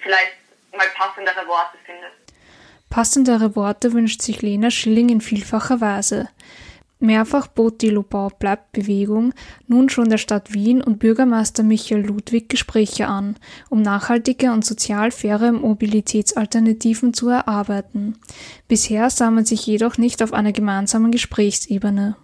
vielleicht 0.00 0.34
mal 0.72 0.86
passendere 0.94 1.46
Worte 1.46 1.78
findet. 1.84 2.23
Passendere 2.94 3.56
Worte 3.56 3.92
wünscht 3.92 4.22
sich 4.22 4.40
Lena 4.40 4.70
Schilling 4.70 5.08
in 5.08 5.20
vielfacher 5.20 5.80
Weise. 5.80 6.28
Mehrfach 7.00 7.48
bot 7.48 7.82
die 7.82 7.90
Lobau 7.90 8.28
bleibt 8.28 8.70
Bewegung 8.70 9.34
nun 9.66 9.88
schon 9.88 10.10
der 10.10 10.18
Stadt 10.18 10.54
Wien 10.54 10.80
und 10.80 11.00
Bürgermeister 11.00 11.64
Michael 11.64 12.06
Ludwig 12.06 12.48
Gespräche 12.48 13.08
an, 13.08 13.36
um 13.68 13.82
nachhaltige 13.82 14.52
und 14.52 14.64
sozial 14.64 15.10
faire 15.10 15.50
Mobilitätsalternativen 15.50 17.12
zu 17.14 17.30
erarbeiten. 17.30 18.16
Bisher 18.68 19.10
sah 19.10 19.32
man 19.32 19.44
sich 19.44 19.66
jedoch 19.66 19.98
nicht 19.98 20.22
auf 20.22 20.32
einer 20.32 20.52
gemeinsamen 20.52 21.10
Gesprächsebene. 21.10 22.14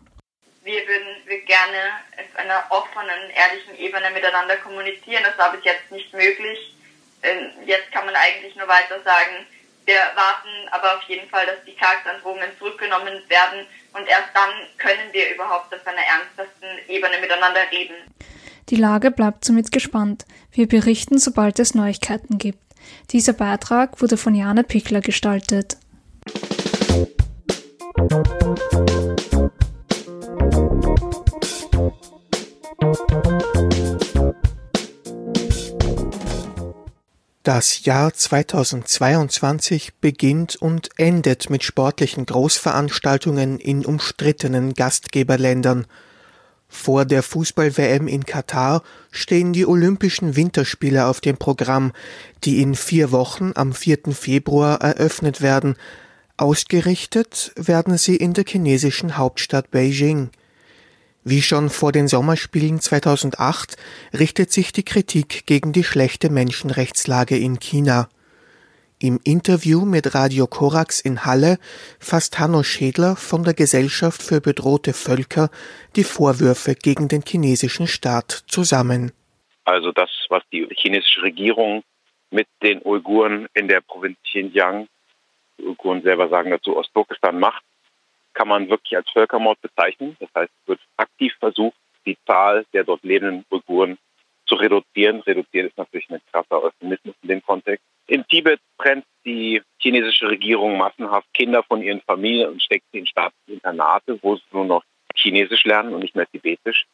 Wir 0.62 0.86
würden 0.86 1.16
wir 1.26 1.40
gerne 1.46 1.82
auf 2.16 2.38
einer 2.38 2.62
offenen, 2.70 3.28
ehrlichen 3.34 3.76
Ebene 3.76 4.08
miteinander 4.14 4.54
kommunizieren. 4.58 5.24
Das 5.24 5.36
war 5.36 5.50
bis 5.50 5.64
jetzt 5.64 5.90
nicht 5.90 6.12
möglich. 6.12 6.76
Ähm, 7.24 7.50
jetzt 7.66 7.90
kann 7.90 8.06
man 8.06 8.14
eigentlich 8.14 8.54
nur 8.54 8.68
weiter 8.68 9.02
sagen, 9.02 9.46
wir 9.90 9.98
warten 10.14 10.68
aber 10.70 10.96
auf 10.96 11.02
jeden 11.08 11.28
Fall, 11.28 11.46
dass 11.46 11.56
die 11.66 11.74
Charakterandrohungen 11.74 12.48
zurückgenommen 12.58 13.14
werden 13.28 13.66
und 13.92 14.06
erst 14.06 14.30
dann 14.34 14.50
können 14.78 15.12
wir 15.12 15.34
überhaupt 15.34 15.74
auf 15.74 15.84
einer 15.84 15.98
ernsthaften 15.98 16.78
Ebene 16.88 17.18
miteinander 17.20 17.62
reden. 17.72 17.96
Die 18.68 18.76
Lage 18.76 19.10
bleibt 19.10 19.44
somit 19.44 19.72
gespannt. 19.72 20.26
Wir 20.52 20.68
berichten, 20.68 21.18
sobald 21.18 21.58
es 21.58 21.74
Neuigkeiten 21.74 22.38
gibt. 22.38 22.60
Dieser 23.10 23.32
Beitrag 23.32 24.00
wurde 24.00 24.16
von 24.16 24.34
Jana 24.36 24.62
Pickler 24.62 25.00
gestaltet. 25.00 25.76
Das 37.42 37.86
Jahr 37.86 38.12
2022 38.12 39.94
beginnt 39.98 40.56
und 40.56 40.90
endet 40.98 41.48
mit 41.48 41.64
sportlichen 41.64 42.26
Großveranstaltungen 42.26 43.58
in 43.58 43.86
umstrittenen 43.86 44.74
Gastgeberländern. 44.74 45.86
Vor 46.68 47.06
der 47.06 47.22
Fußball-WM 47.22 48.08
in 48.08 48.26
Katar 48.26 48.82
stehen 49.10 49.54
die 49.54 49.64
Olympischen 49.64 50.36
Winterspiele 50.36 51.06
auf 51.06 51.22
dem 51.22 51.38
Programm, 51.38 51.92
die 52.44 52.60
in 52.60 52.74
vier 52.74 53.10
Wochen 53.10 53.52
am 53.54 53.72
4. 53.72 54.12
Februar 54.12 54.82
eröffnet 54.82 55.40
werden. 55.40 55.76
Ausgerichtet 56.36 57.52
werden 57.56 57.96
sie 57.96 58.16
in 58.16 58.34
der 58.34 58.44
chinesischen 58.46 59.16
Hauptstadt 59.16 59.70
Beijing. 59.70 60.28
Wie 61.30 61.42
schon 61.42 61.68
vor 61.68 61.92
den 61.92 62.08
Sommerspielen 62.08 62.80
2008 62.80 63.76
richtet 64.18 64.50
sich 64.50 64.72
die 64.72 64.82
Kritik 64.82 65.46
gegen 65.46 65.72
die 65.72 65.84
schlechte 65.84 66.28
Menschenrechtslage 66.28 67.38
in 67.38 67.60
China. 67.60 68.08
Im 68.98 69.20
Interview 69.22 69.84
mit 69.84 70.16
Radio 70.16 70.48
Korax 70.48 71.00
in 71.00 71.24
Halle 71.24 71.58
fasst 72.00 72.40
Hanno 72.40 72.64
Schädler 72.64 73.14
von 73.14 73.44
der 73.44 73.54
Gesellschaft 73.54 74.20
für 74.20 74.40
bedrohte 74.40 74.92
Völker 74.92 75.50
die 75.94 76.02
Vorwürfe 76.02 76.74
gegen 76.74 77.06
den 77.06 77.22
chinesischen 77.24 77.86
Staat 77.86 78.32
zusammen. 78.48 79.12
Also 79.64 79.92
das, 79.92 80.10
was 80.30 80.42
die 80.52 80.66
chinesische 80.72 81.22
Regierung 81.22 81.84
mit 82.32 82.48
den 82.60 82.82
Uiguren 82.84 83.46
in 83.54 83.68
der 83.68 83.82
Provinz 83.82 84.18
Xinjiang, 84.24 84.88
die 85.60 85.66
Uiguren 85.66 86.02
selber 86.02 86.28
sagen 86.28 86.50
dazu 86.50 86.76
Ostturkestan 86.76 87.38
macht, 87.38 87.62
kann 88.34 88.48
man 88.48 88.68
wirklich 88.68 88.96
als 88.96 89.10
Völkermord 89.10 89.60
bezeichnen. 89.60 90.16
Das 90.20 90.28
heißt, 90.34 90.50
es 90.62 90.68
wird 90.68 90.80
aktiv 90.96 91.34
versucht, 91.38 91.76
die 92.06 92.16
Zahl 92.26 92.64
der 92.72 92.84
dort 92.84 93.02
lebenden 93.02 93.44
Uiguren 93.50 93.98
zu 94.46 94.54
reduzieren. 94.56 95.20
Reduzieren 95.20 95.68
ist 95.68 95.78
natürlich 95.78 96.08
ein 96.10 96.20
krasser 96.32 96.62
Euphemismus 96.62 97.14
in 97.22 97.28
dem 97.28 97.42
Kontext. 97.42 97.84
In 98.06 98.26
Tibet 98.26 98.60
trennt 98.78 99.04
die 99.24 99.62
chinesische 99.78 100.28
Regierung 100.28 100.76
massenhaft 100.76 101.28
Kinder 101.32 101.62
von 101.62 101.82
ihren 101.82 102.00
Familien 102.00 102.50
und 102.50 102.62
steckt 102.62 102.86
sie 102.92 102.98
in 102.98 103.06
staatliche 103.06 103.52
Internate, 103.52 104.18
wo 104.22 104.36
sie 104.36 104.42
nur 104.52 104.64
noch 104.64 104.82
Chinesisch 105.14 105.64
lernen 105.64 105.94
und 105.94 106.00
nicht 106.00 106.16
mehr 106.16 106.26
Tibetisch, 106.26 106.86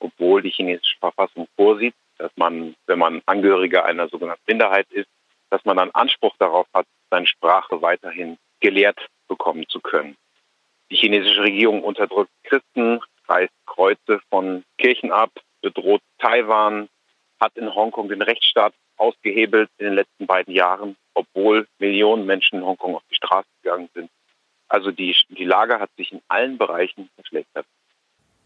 obwohl 0.00 0.42
die 0.42 0.50
chinesische 0.50 0.96
Verfassung 0.98 1.46
vorsieht, 1.56 1.94
dass 2.18 2.32
man, 2.36 2.74
wenn 2.86 2.98
man 2.98 3.22
Angehöriger 3.26 3.84
einer 3.84 4.08
sogenannten 4.08 4.42
Minderheit 4.46 4.86
ist, 4.90 5.08
dass 5.50 5.64
man 5.64 5.76
dann 5.76 5.90
Anspruch 5.90 6.34
darauf 6.38 6.66
hat, 6.74 6.86
seine 7.10 7.26
Sprache 7.26 7.80
weiterhin 7.82 8.38
gelehrt 8.60 8.98
bekommen 9.28 9.68
zu 9.68 9.80
können. 9.80 10.16
Die 10.90 10.96
chinesische 10.96 11.42
Regierung 11.42 11.82
unterdrückt 11.82 12.30
Christen, 12.44 13.00
reißt 13.28 13.52
Kreuze 13.66 14.20
von 14.30 14.64
Kirchen 14.78 15.10
ab, 15.10 15.30
bedroht 15.62 16.00
Taiwan, 16.18 16.88
hat 17.40 17.56
in 17.56 17.74
Hongkong 17.74 18.08
den 18.08 18.22
Rechtsstaat 18.22 18.72
ausgehebelt 18.96 19.68
in 19.78 19.86
den 19.86 19.94
letzten 19.94 20.26
beiden 20.26 20.54
Jahren, 20.54 20.96
obwohl 21.14 21.66
Millionen 21.78 22.24
Menschen 22.24 22.60
in 22.60 22.64
Hongkong 22.64 22.94
auf 22.94 23.02
die 23.10 23.16
Straße 23.16 23.48
gegangen 23.62 23.88
sind. 23.94 24.10
Also 24.68 24.90
die, 24.90 25.14
die 25.28 25.44
Lage 25.44 25.78
hat 25.78 25.90
sich 25.96 26.12
in 26.12 26.20
allen 26.28 26.58
Bereichen 26.58 27.10
verschlechtert. 27.14 27.66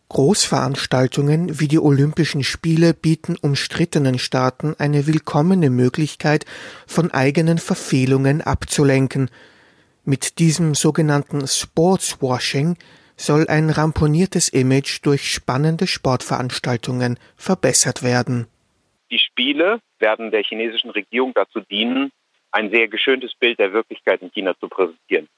Großveranstaltungen 0.08 1.60
wie 1.60 1.68
die 1.68 1.78
Olympischen 1.78 2.42
Spiele 2.42 2.94
bieten 2.94 3.36
umstrittenen 3.40 4.18
Staaten 4.18 4.74
eine 4.76 5.06
willkommene 5.06 5.70
Möglichkeit, 5.70 6.46
von 6.86 7.12
eigenen 7.12 7.58
Verfehlungen 7.58 8.42
abzulenken. 8.42 9.30
Mit 10.10 10.40
diesem 10.40 10.74
sogenannten 10.74 11.46
Sportswashing 11.46 12.76
soll 13.16 13.46
ein 13.46 13.70
ramponiertes 13.70 14.48
Image 14.48 14.98
durch 15.04 15.30
spannende 15.30 15.86
Sportveranstaltungen 15.86 17.16
verbessert 17.36 18.02
werden. 18.02 18.48
Die 19.12 19.20
Spiele 19.20 19.78
werden 20.00 20.32
der 20.32 20.42
chinesischen 20.42 20.90
Regierung 20.90 21.32
dazu 21.32 21.60
dienen, 21.60 22.10
ein 22.50 22.70
sehr 22.70 22.88
geschöntes 22.88 23.36
Bild 23.36 23.60
der 23.60 23.72
Wirklichkeit 23.72 24.20
in 24.20 24.32
China 24.32 24.58
zu 24.58 24.68
präsentieren. 24.68 25.28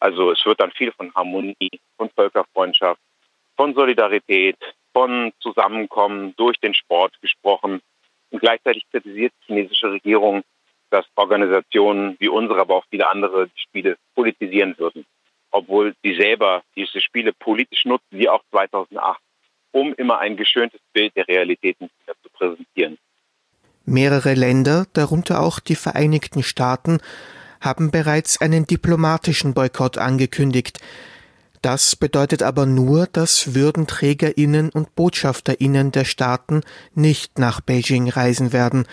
Also 0.00 0.32
es 0.32 0.44
wird 0.44 0.60
dann 0.60 0.72
viel 0.72 0.92
von 0.92 1.10
Harmonie, 1.14 1.80
von 1.96 2.10
Völkerfreundschaft, 2.10 3.00
von 3.56 3.72
Solidarität, 3.72 4.58
von 4.92 5.32
Zusammenkommen 5.40 6.34
durch 6.36 6.60
den 6.60 6.74
Sport 6.74 7.18
gesprochen. 7.22 7.80
Und 8.28 8.40
gleichzeitig 8.40 8.84
kritisiert 8.90 9.32
die 9.40 9.46
chinesische 9.46 9.92
Regierung, 9.92 10.42
dass 10.94 11.06
Organisationen 11.16 12.14
wie 12.20 12.28
unsere, 12.28 12.60
aber 12.60 12.76
auch 12.76 12.84
viele 12.88 13.10
andere 13.10 13.48
Spiele 13.56 13.96
politisieren 14.14 14.76
würden. 14.78 15.04
Obwohl 15.50 15.96
sie 16.04 16.14
selber 16.14 16.62
diese 16.76 17.00
Spiele 17.00 17.32
politisch 17.32 17.84
nutzen, 17.84 18.06
wie 18.12 18.28
auch 18.28 18.42
2008, 18.52 19.18
um 19.72 19.92
immer 19.94 20.20
ein 20.20 20.36
geschöntes 20.36 20.80
Bild 20.92 21.16
der 21.16 21.26
Realitäten 21.26 21.90
zu 22.22 22.28
präsentieren. 22.30 22.96
Mehrere 23.84 24.34
Länder, 24.34 24.86
darunter 24.92 25.42
auch 25.42 25.58
die 25.58 25.74
Vereinigten 25.74 26.44
Staaten, 26.44 26.98
haben 27.60 27.90
bereits 27.90 28.40
einen 28.40 28.64
diplomatischen 28.64 29.52
Boykott 29.52 29.98
angekündigt. 29.98 30.78
Das 31.60 31.96
bedeutet 31.96 32.44
aber 32.44 32.66
nur, 32.66 33.08
dass 33.08 33.56
Würdenträgerinnen 33.56 34.70
und 34.70 34.94
Botschafterinnen 34.94 35.90
der 35.90 36.04
Staaten 36.04 36.60
nicht 36.94 37.40
nach 37.40 37.60
Beijing 37.60 38.08
reisen 38.08 38.52
werden. 38.52 38.86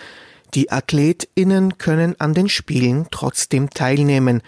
Die 0.54 0.70
Athletinnen 0.70 1.78
können 1.78 2.20
an 2.20 2.34
den 2.34 2.48
Spielen 2.48 3.06
trotzdem 3.10 3.70
teilnehmen. 3.70 4.42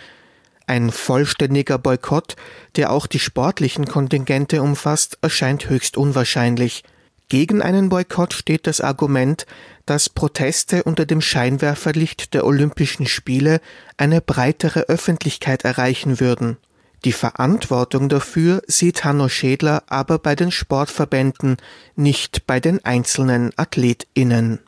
Ein 0.66 0.90
vollständiger 0.90 1.78
Boykott, 1.78 2.36
der 2.76 2.92
auch 2.92 3.06
die 3.06 3.18
sportlichen 3.18 3.86
Kontingente 3.86 4.62
umfasst, 4.62 5.18
erscheint 5.22 5.68
höchst 5.68 5.96
unwahrscheinlich. 5.96 6.84
Gegen 7.28 7.62
einen 7.62 7.88
Boykott 7.88 8.34
steht 8.34 8.66
das 8.66 8.82
Argument, 8.82 9.46
dass 9.86 10.10
Proteste 10.10 10.84
unter 10.84 11.06
dem 11.06 11.22
Scheinwerferlicht 11.22 12.34
der 12.34 12.44
Olympischen 12.44 13.06
Spiele 13.06 13.60
eine 13.96 14.20
breitere 14.20 14.80
Öffentlichkeit 14.88 15.64
erreichen 15.64 16.20
würden. 16.20 16.58
Die 17.04 17.12
Verantwortung 17.12 18.08
dafür 18.08 18.62
sieht 18.66 19.04
Hanno 19.04 19.28
Schädler 19.28 19.82
aber 19.88 20.18
bei 20.18 20.34
den 20.34 20.50
Sportverbänden, 20.50 21.56
nicht 21.96 22.46
bei 22.46 22.60
den 22.60 22.84
einzelnen 22.84 23.52
AthletInnen. 23.56 24.60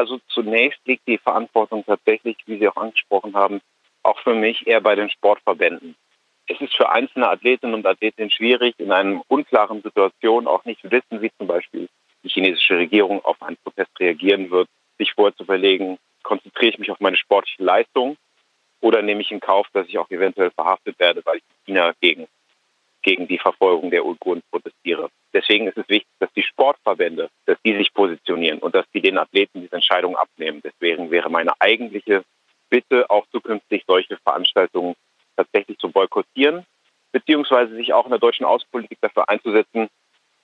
Also 0.00 0.18
zunächst 0.28 0.80
liegt 0.86 1.06
die 1.06 1.18
Verantwortung 1.18 1.84
tatsächlich, 1.84 2.38
wie 2.46 2.58
Sie 2.58 2.66
auch 2.66 2.76
angesprochen 2.76 3.34
haben, 3.34 3.60
auch 4.02 4.18
für 4.20 4.32
mich 4.32 4.66
eher 4.66 4.80
bei 4.80 4.94
den 4.94 5.10
Sportverbänden. 5.10 5.94
Es 6.46 6.58
ist 6.58 6.74
für 6.74 6.88
einzelne 6.88 7.28
Athletinnen 7.28 7.74
und 7.74 7.84
Athleten 7.84 8.30
schwierig, 8.30 8.74
in 8.78 8.92
einer 8.92 9.20
unklaren 9.28 9.82
Situation 9.82 10.46
auch 10.46 10.64
nicht 10.64 10.82
wissen, 10.90 11.20
wie 11.20 11.30
zum 11.36 11.48
Beispiel 11.48 11.86
die 12.24 12.30
chinesische 12.30 12.78
Regierung 12.78 13.22
auf 13.26 13.42
einen 13.42 13.58
Protest 13.62 13.90
reagieren 14.00 14.50
wird, 14.50 14.68
sich 14.96 15.12
vorher 15.12 15.36
zu 15.36 15.42
überlegen, 15.42 15.98
konzentriere 16.22 16.72
ich 16.72 16.78
mich 16.78 16.90
auf 16.90 17.00
meine 17.00 17.18
sportliche 17.18 17.62
Leistung 17.62 18.16
oder 18.80 19.02
nehme 19.02 19.20
ich 19.20 19.30
in 19.30 19.40
Kauf, 19.40 19.66
dass 19.74 19.86
ich 19.86 19.98
auch 19.98 20.08
eventuell 20.08 20.50
verhaftet 20.50 20.98
werde, 20.98 21.20
weil 21.26 21.36
ich 21.36 21.42
in 21.66 21.74
China 21.74 21.92
gegen, 22.00 22.26
gegen 23.02 23.28
die 23.28 23.38
Verfolgung 23.38 23.90
der 23.90 24.04
Uiguren 24.04 24.42
protestiere. 24.50 25.10
Deswegen 25.32 25.66
ist 25.66 25.78
es 25.78 25.88
wichtig, 25.88 26.10
dass 26.18 26.32
die 26.32 26.42
Sportverbände, 26.42 27.30
dass 27.46 27.58
die 27.64 27.76
sich 27.76 27.92
positionieren 27.94 28.58
und 28.58 28.74
dass 28.74 28.86
die 28.92 29.00
den 29.00 29.18
Athleten 29.18 29.60
diese 29.62 29.76
Entscheidung 29.76 30.16
abnehmen. 30.16 30.60
Deswegen 30.62 31.10
wäre 31.10 31.30
meine 31.30 31.52
eigentliche 31.60 32.24
Bitte, 32.68 33.10
auch 33.10 33.26
zukünftig 33.32 33.84
solche 33.86 34.16
Veranstaltungen 34.18 34.94
tatsächlich 35.36 35.78
zu 35.78 35.90
boykottieren, 35.90 36.64
beziehungsweise 37.12 37.74
sich 37.74 37.92
auch 37.92 38.04
in 38.04 38.10
der 38.10 38.20
deutschen 38.20 38.46
Außenpolitik 38.46 38.98
dafür 39.00 39.28
einzusetzen, 39.28 39.88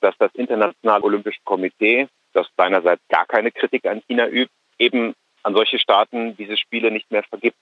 dass 0.00 0.16
das 0.18 0.34
Internationale 0.34 1.04
Olympische 1.04 1.40
Komitee, 1.44 2.08
das 2.32 2.48
seinerseits 2.56 3.02
gar 3.08 3.26
keine 3.26 3.52
Kritik 3.52 3.86
an 3.86 4.02
China 4.08 4.28
übt, 4.28 4.52
eben 4.78 5.14
an 5.42 5.54
solche 5.54 5.78
Staaten 5.78 6.36
diese 6.36 6.56
Spiele 6.56 6.90
nicht 6.90 7.10
mehr 7.10 7.22
vergibt. 7.22 7.56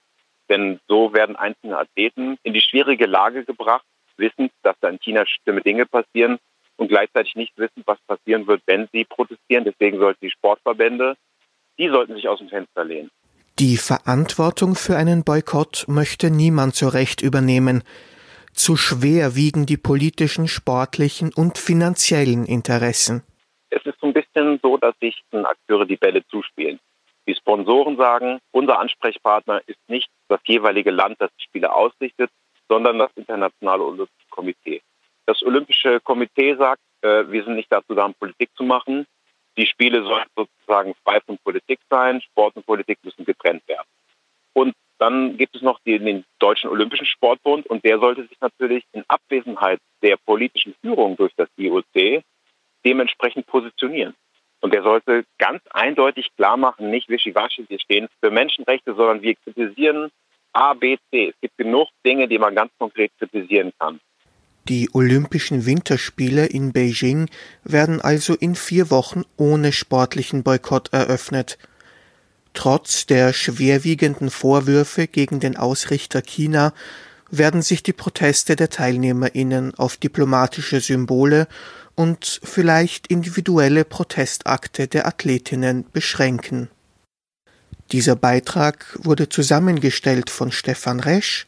Denn 0.49 0.79
so 0.87 1.13
werden 1.13 1.35
einzelne 1.35 1.77
Athleten 1.77 2.37
in 2.43 2.53
die 2.53 2.61
schwierige 2.61 3.05
Lage 3.05 3.45
gebracht, 3.45 3.85
wissend, 4.17 4.51
dass 4.63 4.75
da 4.81 4.89
in 4.89 4.99
China 4.99 5.25
schlimme 5.25 5.61
Dinge 5.61 5.85
passieren 5.85 6.37
und 6.77 6.87
gleichzeitig 6.87 7.35
nicht 7.35 7.57
wissen, 7.57 7.83
was 7.85 7.99
passieren 8.07 8.47
wird, 8.47 8.61
wenn 8.65 8.87
sie 8.91 9.05
protestieren. 9.05 9.63
Deswegen 9.63 9.99
sollten 9.99 10.25
die 10.25 10.31
Sportverbände, 10.31 11.15
die 11.77 11.89
sollten 11.89 12.15
sich 12.15 12.27
aus 12.27 12.39
dem 12.39 12.49
Fenster 12.49 12.83
lehnen. 12.83 13.09
Die 13.59 13.77
Verantwortung 13.77 14.75
für 14.75 14.97
einen 14.97 15.23
Boykott 15.23 15.85
möchte 15.87 16.29
niemand 16.29 16.75
so 16.75 16.89
recht 16.89 17.21
übernehmen. 17.21 17.83
Zu 18.53 18.75
schwer 18.75 19.35
wiegen 19.35 19.65
die 19.65 19.77
politischen, 19.77 20.47
sportlichen 20.47 21.31
und 21.33 21.57
finanziellen 21.57 22.45
Interessen. 22.45 23.23
Es 23.69 23.85
ist 23.85 23.99
so 23.99 24.07
ein 24.07 24.13
bisschen 24.13 24.59
so, 24.61 24.77
dass 24.77 24.95
sich 24.99 25.21
Akteure 25.31 25.85
die 25.85 25.97
Bälle 25.97 26.25
zuspielen. 26.27 26.79
Die 27.27 27.35
Sponsoren 27.35 27.97
sagen, 27.97 28.39
unser 28.51 28.79
Ansprechpartner 28.79 29.61
ist 29.67 29.79
nicht 29.87 30.09
das 30.27 30.39
jeweilige 30.45 30.91
Land, 30.91 31.15
das 31.19 31.31
die 31.39 31.43
Spiele 31.43 31.73
ausrichtet, 31.73 32.29
sondern 32.67 32.99
das 32.99 33.11
Internationale 33.15 33.83
Olympische 33.83 34.29
Komitee. 34.29 34.81
Das 35.25 35.41
Olympische 35.43 35.99
Komitee 36.01 36.55
sagt, 36.55 36.81
äh, 37.01 37.23
wir 37.29 37.43
sind 37.43 37.55
nicht 37.55 37.71
dazu 37.71 37.95
da, 37.95 38.07
Politik 38.19 38.49
zu 38.55 38.63
machen. 38.63 39.05
Die 39.57 39.65
Spiele 39.65 40.03
sollen 40.03 40.25
sozusagen 40.35 40.93
frei 41.03 41.19
von 41.21 41.37
Politik 41.43 41.79
sein. 41.89 42.21
Sport 42.21 42.55
und 42.55 42.65
Politik 42.65 42.99
müssen 43.03 43.25
getrennt 43.25 43.67
werden. 43.67 43.87
Und 44.53 44.73
dann 44.97 45.37
gibt 45.37 45.55
es 45.55 45.61
noch 45.61 45.79
den, 45.79 46.05
den 46.05 46.25
Deutschen 46.39 46.69
Olympischen 46.69 47.05
Sportbund 47.05 47.67
und 47.67 47.83
der 47.83 47.99
sollte 47.99 48.23
sich 48.27 48.39
natürlich 48.39 48.85
in 48.93 49.03
Abwesenheit 49.07 49.79
der 50.01 50.17
politischen 50.17 50.73
Führung 50.81 51.17
durch 51.17 51.33
das 51.35 51.49
IOC 51.57 52.23
dementsprechend 52.85 53.45
positionieren. 53.47 54.15
Und 54.61 54.73
der 54.73 54.83
sollte 54.83 55.25
ganz 55.37 55.61
eindeutig 55.71 56.29
klar 56.37 56.57
machen, 56.57 56.89
nicht 56.89 57.09
wischiwaschi, 57.09 57.65
wir 57.67 57.79
stehen 57.79 58.07
für 58.21 58.31
Menschenrechte, 58.31 58.95
sondern 58.95 59.21
wir 59.21 59.35
kritisieren 59.35 60.11
A, 60.55 60.73
B, 60.73 60.97
C. 61.11 61.29
Es 61.29 61.35
gibt 61.41 61.57
genug 61.57 61.89
Dinge, 62.05 62.27
die 62.27 62.39
man 62.39 62.55
ganz 62.55 62.71
konkret 62.79 63.11
kritisieren 63.19 63.73
kann. 63.77 63.99
Die 64.69 64.89
Olympischen 64.93 65.65
Winterspiele 65.65 66.45
in 66.45 66.71
Beijing 66.71 67.29
werden 67.63 68.01
also 68.01 68.33
in 68.33 68.55
vier 68.55 68.89
Wochen 68.89 69.23
ohne 69.37 69.71
sportlichen 69.73 70.43
Boykott 70.43 70.91
eröffnet. 70.93 71.59
Trotz 72.53 73.05
der 73.05 73.33
schwerwiegenden 73.33 74.29
Vorwürfe 74.29 75.07
gegen 75.07 75.39
den 75.41 75.57
Ausrichter 75.57 76.21
China 76.21 76.73
werden 77.29 77.61
sich 77.61 77.83
die 77.83 77.93
Proteste 77.93 78.55
der 78.55 78.69
Teilnehmerinnen 78.69 79.75
auf 79.75 79.97
diplomatische 79.97 80.79
Symbole 80.79 81.47
und 81.95 82.39
vielleicht 82.43 83.07
individuelle 83.07 83.83
Protestakte 83.83 84.87
der 84.87 85.05
Athletinnen 85.05 85.85
beschränken. 85.91 86.69
Dieser 87.91 88.15
Beitrag 88.15 88.97
wurde 89.03 89.29
zusammengestellt 89.29 90.29
von 90.29 90.51
Stefan 90.51 90.99
Resch 90.99 91.45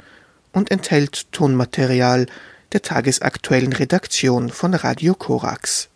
und 0.51 0.71
enthält 0.71 1.31
Tonmaterial 1.31 2.27
der 2.73 2.81
tagesaktuellen 2.81 3.73
Redaktion 3.73 4.49
von 4.49 4.73
Radio 4.73 5.13
Korax. 5.15 5.89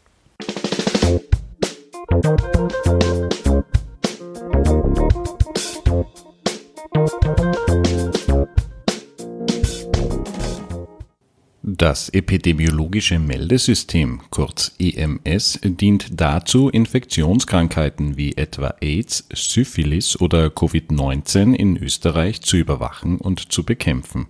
Das 11.73 12.09
epidemiologische 12.09 13.17
Meldesystem, 13.17 14.19
kurz 14.29 14.73
EMS, 14.77 15.57
dient 15.63 16.19
dazu, 16.19 16.67
Infektionskrankheiten 16.67 18.17
wie 18.17 18.35
etwa 18.35 18.75
AIDS, 18.81 19.25
Syphilis 19.33 20.19
oder 20.19 20.47
Covid-19 20.47 21.53
in 21.53 21.77
Österreich 21.77 22.41
zu 22.41 22.57
überwachen 22.57 23.19
und 23.19 23.53
zu 23.53 23.63
bekämpfen. 23.63 24.27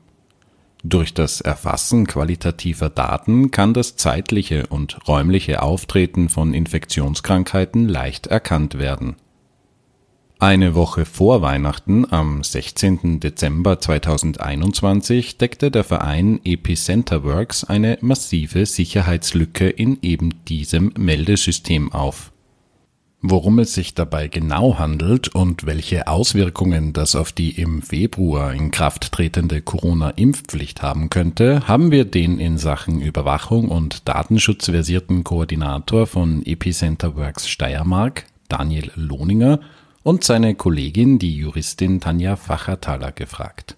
Durch 0.83 1.15
das 1.15 1.41
Erfassen 1.41 2.05
qualitativer 2.05 2.91
Daten 2.91 3.49
kann 3.49 3.73
das 3.73 3.95
zeitliche 3.95 4.67
und 4.67 4.99
räumliche 5.07 5.63
Auftreten 5.63 6.29
von 6.29 6.53
Infektionskrankheiten 6.53 7.89
leicht 7.89 8.27
erkannt 8.27 8.77
werden 8.77 9.15
eine 10.41 10.73
Woche 10.73 11.05
vor 11.05 11.43
Weihnachten, 11.43 12.11
am 12.11 12.43
16. 12.43 13.19
Dezember 13.19 13.79
2021, 13.79 15.37
deckte 15.37 15.69
der 15.69 15.83
Verein 15.83 16.39
Epicenter 16.43 17.23
Works 17.23 17.63
eine 17.63 17.99
massive 18.01 18.65
Sicherheitslücke 18.65 19.69
in 19.69 19.99
eben 20.01 20.43
diesem 20.45 20.93
Meldesystem 20.97 21.91
auf. 21.91 22.31
Worum 23.21 23.59
es 23.59 23.75
sich 23.75 23.93
dabei 23.93 24.29
genau 24.29 24.79
handelt 24.79 25.27
und 25.27 25.67
welche 25.67 26.07
Auswirkungen 26.07 26.91
das 26.91 27.15
auf 27.15 27.31
die 27.31 27.51
im 27.51 27.83
Februar 27.83 28.51
in 28.51 28.71
Kraft 28.71 29.11
tretende 29.11 29.61
Corona-Impfpflicht 29.61 30.81
haben 30.81 31.11
könnte, 31.11 31.67
haben 31.67 31.91
wir 31.91 32.03
den 32.03 32.39
in 32.39 32.57
Sachen 32.57 32.99
Überwachung 32.99 33.69
und 33.69 34.09
Datenschutz 34.09 34.65
versierten 34.65 35.23
Koordinator 35.23 36.07
von 36.07 36.43
Epicenter 36.43 37.15
Works 37.15 37.47
Steiermark, 37.47 38.25
Daniel 38.49 38.89
Lohninger, 38.95 39.59
und 40.03 40.23
seine 40.23 40.55
Kollegin, 40.55 41.19
die 41.19 41.35
Juristin 41.35 41.99
Tanja 41.99 42.35
Fachertaler, 42.35 43.11
gefragt. 43.11 43.77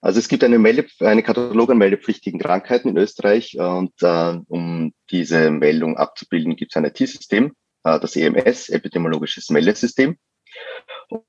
Also 0.00 0.20
es 0.20 0.28
gibt 0.28 0.44
eine, 0.44 0.58
Melde, 0.58 0.86
eine 1.00 1.22
Katalog 1.22 1.70
an 1.70 1.78
meldepflichtigen 1.78 2.38
Krankheiten 2.38 2.88
in 2.88 2.96
Österreich 2.96 3.58
und 3.58 3.92
äh, 4.00 4.38
um 4.46 4.92
diese 5.10 5.50
Meldung 5.50 5.96
abzubilden, 5.96 6.54
gibt 6.54 6.72
es 6.72 6.76
ein 6.76 6.84
IT-System, 6.84 7.52
äh, 7.82 7.98
das 7.98 8.14
EMS, 8.14 8.68
epidemiologisches 8.68 9.50
Meldesystem. 9.50 10.16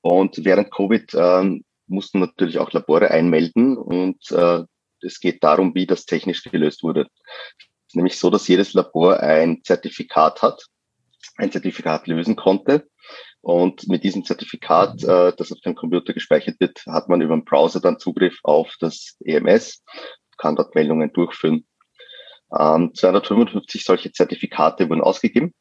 Und 0.02 0.46
während 0.46 0.72
Covid 0.72 1.14
äh, 1.16 1.60
mussten 1.88 2.20
natürlich 2.20 2.60
auch 2.60 2.72
Labore 2.72 3.10
einmelden 3.10 3.76
und 3.76 4.32
äh, 4.32 4.64
es 5.02 5.20
geht 5.20 5.44
darum, 5.44 5.74
wie 5.74 5.88
das 5.88 6.06
technisch 6.06 6.44
gelöst 6.44 6.84
wurde. 6.84 7.08
Es 7.58 7.94
ist 7.94 7.96
nämlich 7.96 8.20
so, 8.20 8.30
dass 8.30 8.48
jedes 8.48 8.74
Labor 8.74 9.20
ein 9.20 9.64
Zertifikat 9.64 10.44
hat, 10.44 10.68
ein 11.38 11.52
Zertifikat 11.52 12.08
lösen 12.08 12.36
konnte. 12.36 12.88
Und 13.42 13.88
mit 13.88 14.04
diesem 14.04 14.26
Zertifikat, 14.26 15.04
äh, 15.04 15.34
das 15.36 15.52
auf 15.52 15.62
dem 15.62 15.76
Computer 15.76 16.14
gespeichert 16.14 16.60
wird, 16.60 16.84
hat 16.88 17.08
man 17.08 17.22
über 17.22 17.36
den 17.36 17.46
Browser 17.46 17.80
dann 17.80 18.00
Zugriff 18.00 18.38
auf 18.44 18.76
das 18.80 19.16
EMS, 19.24 19.84
kann 20.38 20.56
dort 20.56 20.76
Meldungen 20.76 21.14
durchführen. 21.14 21.66
Ähm, 22.58 22.94
255 22.94 23.86
solche 23.86 24.12
Zertifikate 24.12 24.90
wurden 24.90 25.02
ausgegeben 25.02 25.54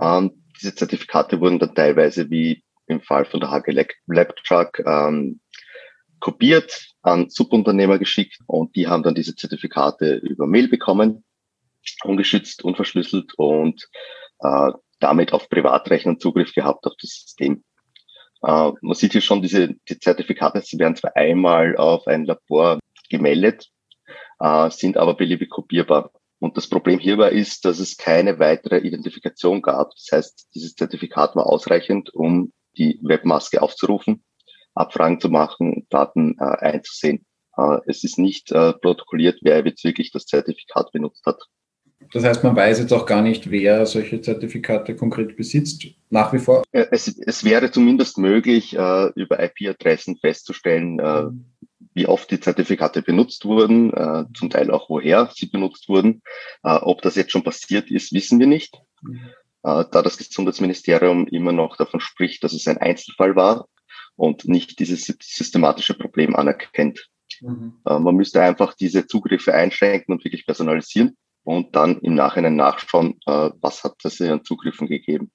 ähm, 0.00 0.42
diese 0.60 0.74
Zertifikate 0.74 1.40
wurden 1.40 1.58
dann 1.58 1.74
teilweise 1.74 2.30
wie 2.30 2.64
im 2.86 3.00
Fall 3.00 3.24
von 3.24 3.40
der 3.40 3.50
HG 3.50 3.72
Lab 4.06 4.36
Truck 4.36 4.80
ähm, 4.80 5.40
kopiert, 6.20 6.94
an 7.02 7.28
Subunternehmer 7.28 7.98
geschickt 7.98 8.38
und 8.46 8.74
die 8.74 8.86
haben 8.86 9.02
dann 9.02 9.14
diese 9.14 9.34
Zertifikate 9.34 10.16
über 10.16 10.46
Mail 10.46 10.68
bekommen, 10.68 11.24
ungeschützt, 12.04 12.64
unverschlüsselt 12.64 13.34
und 13.36 13.88
äh, 14.40 14.72
damit 14.98 15.32
auf 15.32 15.48
Privatrechnern 15.48 16.18
Zugriff 16.18 16.52
gehabt 16.54 16.86
auf 16.86 16.94
das 17.00 17.10
System. 17.10 17.64
Äh, 18.42 18.72
man 18.80 18.94
sieht 18.94 19.12
hier 19.12 19.20
schon, 19.20 19.42
diese 19.42 19.74
die 19.88 19.98
Zertifikate 19.98 20.60
sie 20.62 20.78
werden 20.78 20.96
zwar 20.96 21.16
einmal 21.16 21.76
auf 21.76 22.06
ein 22.06 22.24
Labor 22.24 22.78
gemeldet, 23.10 23.68
äh, 24.40 24.70
sind 24.70 24.96
aber 24.96 25.14
beliebig 25.14 25.50
kopierbar. 25.50 26.10
Und 26.38 26.56
das 26.56 26.68
Problem 26.68 26.98
hierbei 26.98 27.30
ist, 27.30 27.64
dass 27.64 27.78
es 27.78 27.96
keine 27.96 28.38
weitere 28.38 28.78
Identifikation 28.78 29.62
gab. 29.62 29.90
Das 29.92 30.08
heißt, 30.12 30.48
dieses 30.54 30.74
Zertifikat 30.74 31.34
war 31.34 31.46
ausreichend, 31.46 32.12
um 32.14 32.52
die 32.76 32.98
Webmaske 33.02 33.62
aufzurufen, 33.62 34.22
Abfragen 34.74 35.18
zu 35.18 35.30
machen, 35.30 35.86
Daten 35.88 36.36
äh, 36.38 36.44
einzusehen. 36.44 37.24
Äh, 37.56 37.78
es 37.86 38.04
ist 38.04 38.18
nicht 38.18 38.52
äh, 38.52 38.74
protokolliert, 38.74 39.38
wer 39.42 39.64
wirklich 39.64 40.10
das 40.12 40.26
Zertifikat 40.26 40.92
benutzt 40.92 41.24
hat. 41.24 41.40
Das 42.12 42.24
heißt, 42.24 42.44
man 42.44 42.56
weiß 42.56 42.78
jetzt 42.78 42.92
auch 42.92 43.06
gar 43.06 43.22
nicht, 43.22 43.50
wer 43.50 43.86
solche 43.86 44.20
Zertifikate 44.20 44.96
konkret 44.96 45.36
besitzt, 45.36 45.86
nach 46.10 46.32
wie 46.32 46.38
vor? 46.38 46.62
Äh, 46.72 46.86
es, 46.90 47.08
es 47.08 47.44
wäre 47.44 47.70
zumindest 47.70 48.18
möglich, 48.18 48.76
äh, 48.76 49.10
über 49.14 49.42
IP-Adressen 49.42 50.16
festzustellen, 50.16 50.98
äh, 50.98 51.24
wie 51.94 52.06
oft 52.06 52.30
die 52.30 52.40
Zertifikate 52.40 53.00
benutzt 53.00 53.46
wurden, 53.46 53.90
zum 54.34 54.50
Teil 54.50 54.70
auch 54.70 54.90
woher 54.90 55.30
sie 55.34 55.46
benutzt 55.46 55.88
wurden. 55.88 56.20
Ob 56.62 57.00
das 57.00 57.14
jetzt 57.14 57.32
schon 57.32 57.42
passiert 57.42 57.90
ist, 57.90 58.12
wissen 58.12 58.38
wir 58.38 58.46
nicht. 58.46 58.78
Mhm. 59.00 59.20
Da 59.62 59.84
das 59.84 60.18
Gesundheitsministerium 60.18 61.26
immer 61.26 61.52
noch 61.52 61.78
davon 61.78 62.00
spricht, 62.00 62.44
dass 62.44 62.52
es 62.52 62.68
ein 62.68 62.76
Einzelfall 62.76 63.34
war 63.34 63.66
und 64.14 64.46
nicht 64.46 64.78
dieses 64.78 65.06
systematische 65.06 65.94
Problem 65.94 66.36
anerkennt. 66.36 67.08
Mhm. 67.40 67.78
Man 67.84 68.14
müsste 68.14 68.42
einfach 68.42 68.74
diese 68.74 69.06
Zugriffe 69.06 69.54
einschränken 69.54 70.12
und 70.12 70.22
wirklich 70.22 70.44
personalisieren 70.44 71.16
und 71.46 71.76
dann 71.76 72.00
im 72.00 72.14
Nachhinein 72.14 72.56
nachschauen, 72.56 73.14
äh, 73.24 73.50
was 73.60 73.84
hat 73.84 73.94
es 74.02 74.20
an 74.20 74.44
Zugriffen 74.44 74.88
gegeben. 74.88 75.30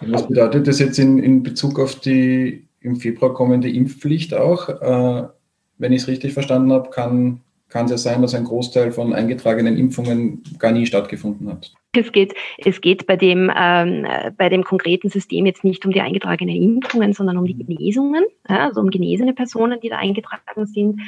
Was 0.00 0.26
bedeutet 0.26 0.66
das 0.66 0.78
jetzt 0.78 0.98
in, 0.98 1.18
in 1.18 1.42
Bezug 1.42 1.78
auf 1.78 1.96
die 1.96 2.66
im 2.80 2.96
Februar 2.96 3.34
kommende 3.34 3.68
Impfpflicht 3.68 4.32
auch? 4.32 4.70
Äh, 4.70 5.28
wenn 5.76 5.92
ich 5.92 6.02
es 6.02 6.08
richtig 6.08 6.32
verstanden 6.32 6.72
habe, 6.72 6.88
kann, 6.88 7.42
kann 7.68 7.84
es 7.84 7.90
ja 7.90 7.98
sein, 7.98 8.22
dass 8.22 8.34
ein 8.34 8.44
Großteil 8.44 8.90
von 8.90 9.12
eingetragenen 9.12 9.76
Impfungen 9.76 10.42
gar 10.58 10.72
nie 10.72 10.86
stattgefunden 10.86 11.50
hat. 11.50 11.70
Es 11.92 12.10
geht, 12.10 12.34
es 12.56 12.80
geht 12.80 13.06
bei, 13.06 13.16
dem, 13.16 13.52
ähm, 13.54 14.06
bei 14.38 14.48
dem 14.48 14.64
konkreten 14.64 15.10
System 15.10 15.44
jetzt 15.44 15.64
nicht 15.64 15.84
um 15.84 15.92
die 15.92 16.00
eingetragenen 16.00 16.56
Impfungen, 16.56 17.12
sondern 17.12 17.36
um 17.36 17.44
die 17.44 17.58
Genesungen, 17.58 18.24
ja, 18.48 18.64
also 18.66 18.80
um 18.80 18.88
genesene 18.88 19.34
Personen, 19.34 19.78
die 19.80 19.90
da 19.90 19.98
eingetragen 19.98 20.66
sind. 20.66 21.02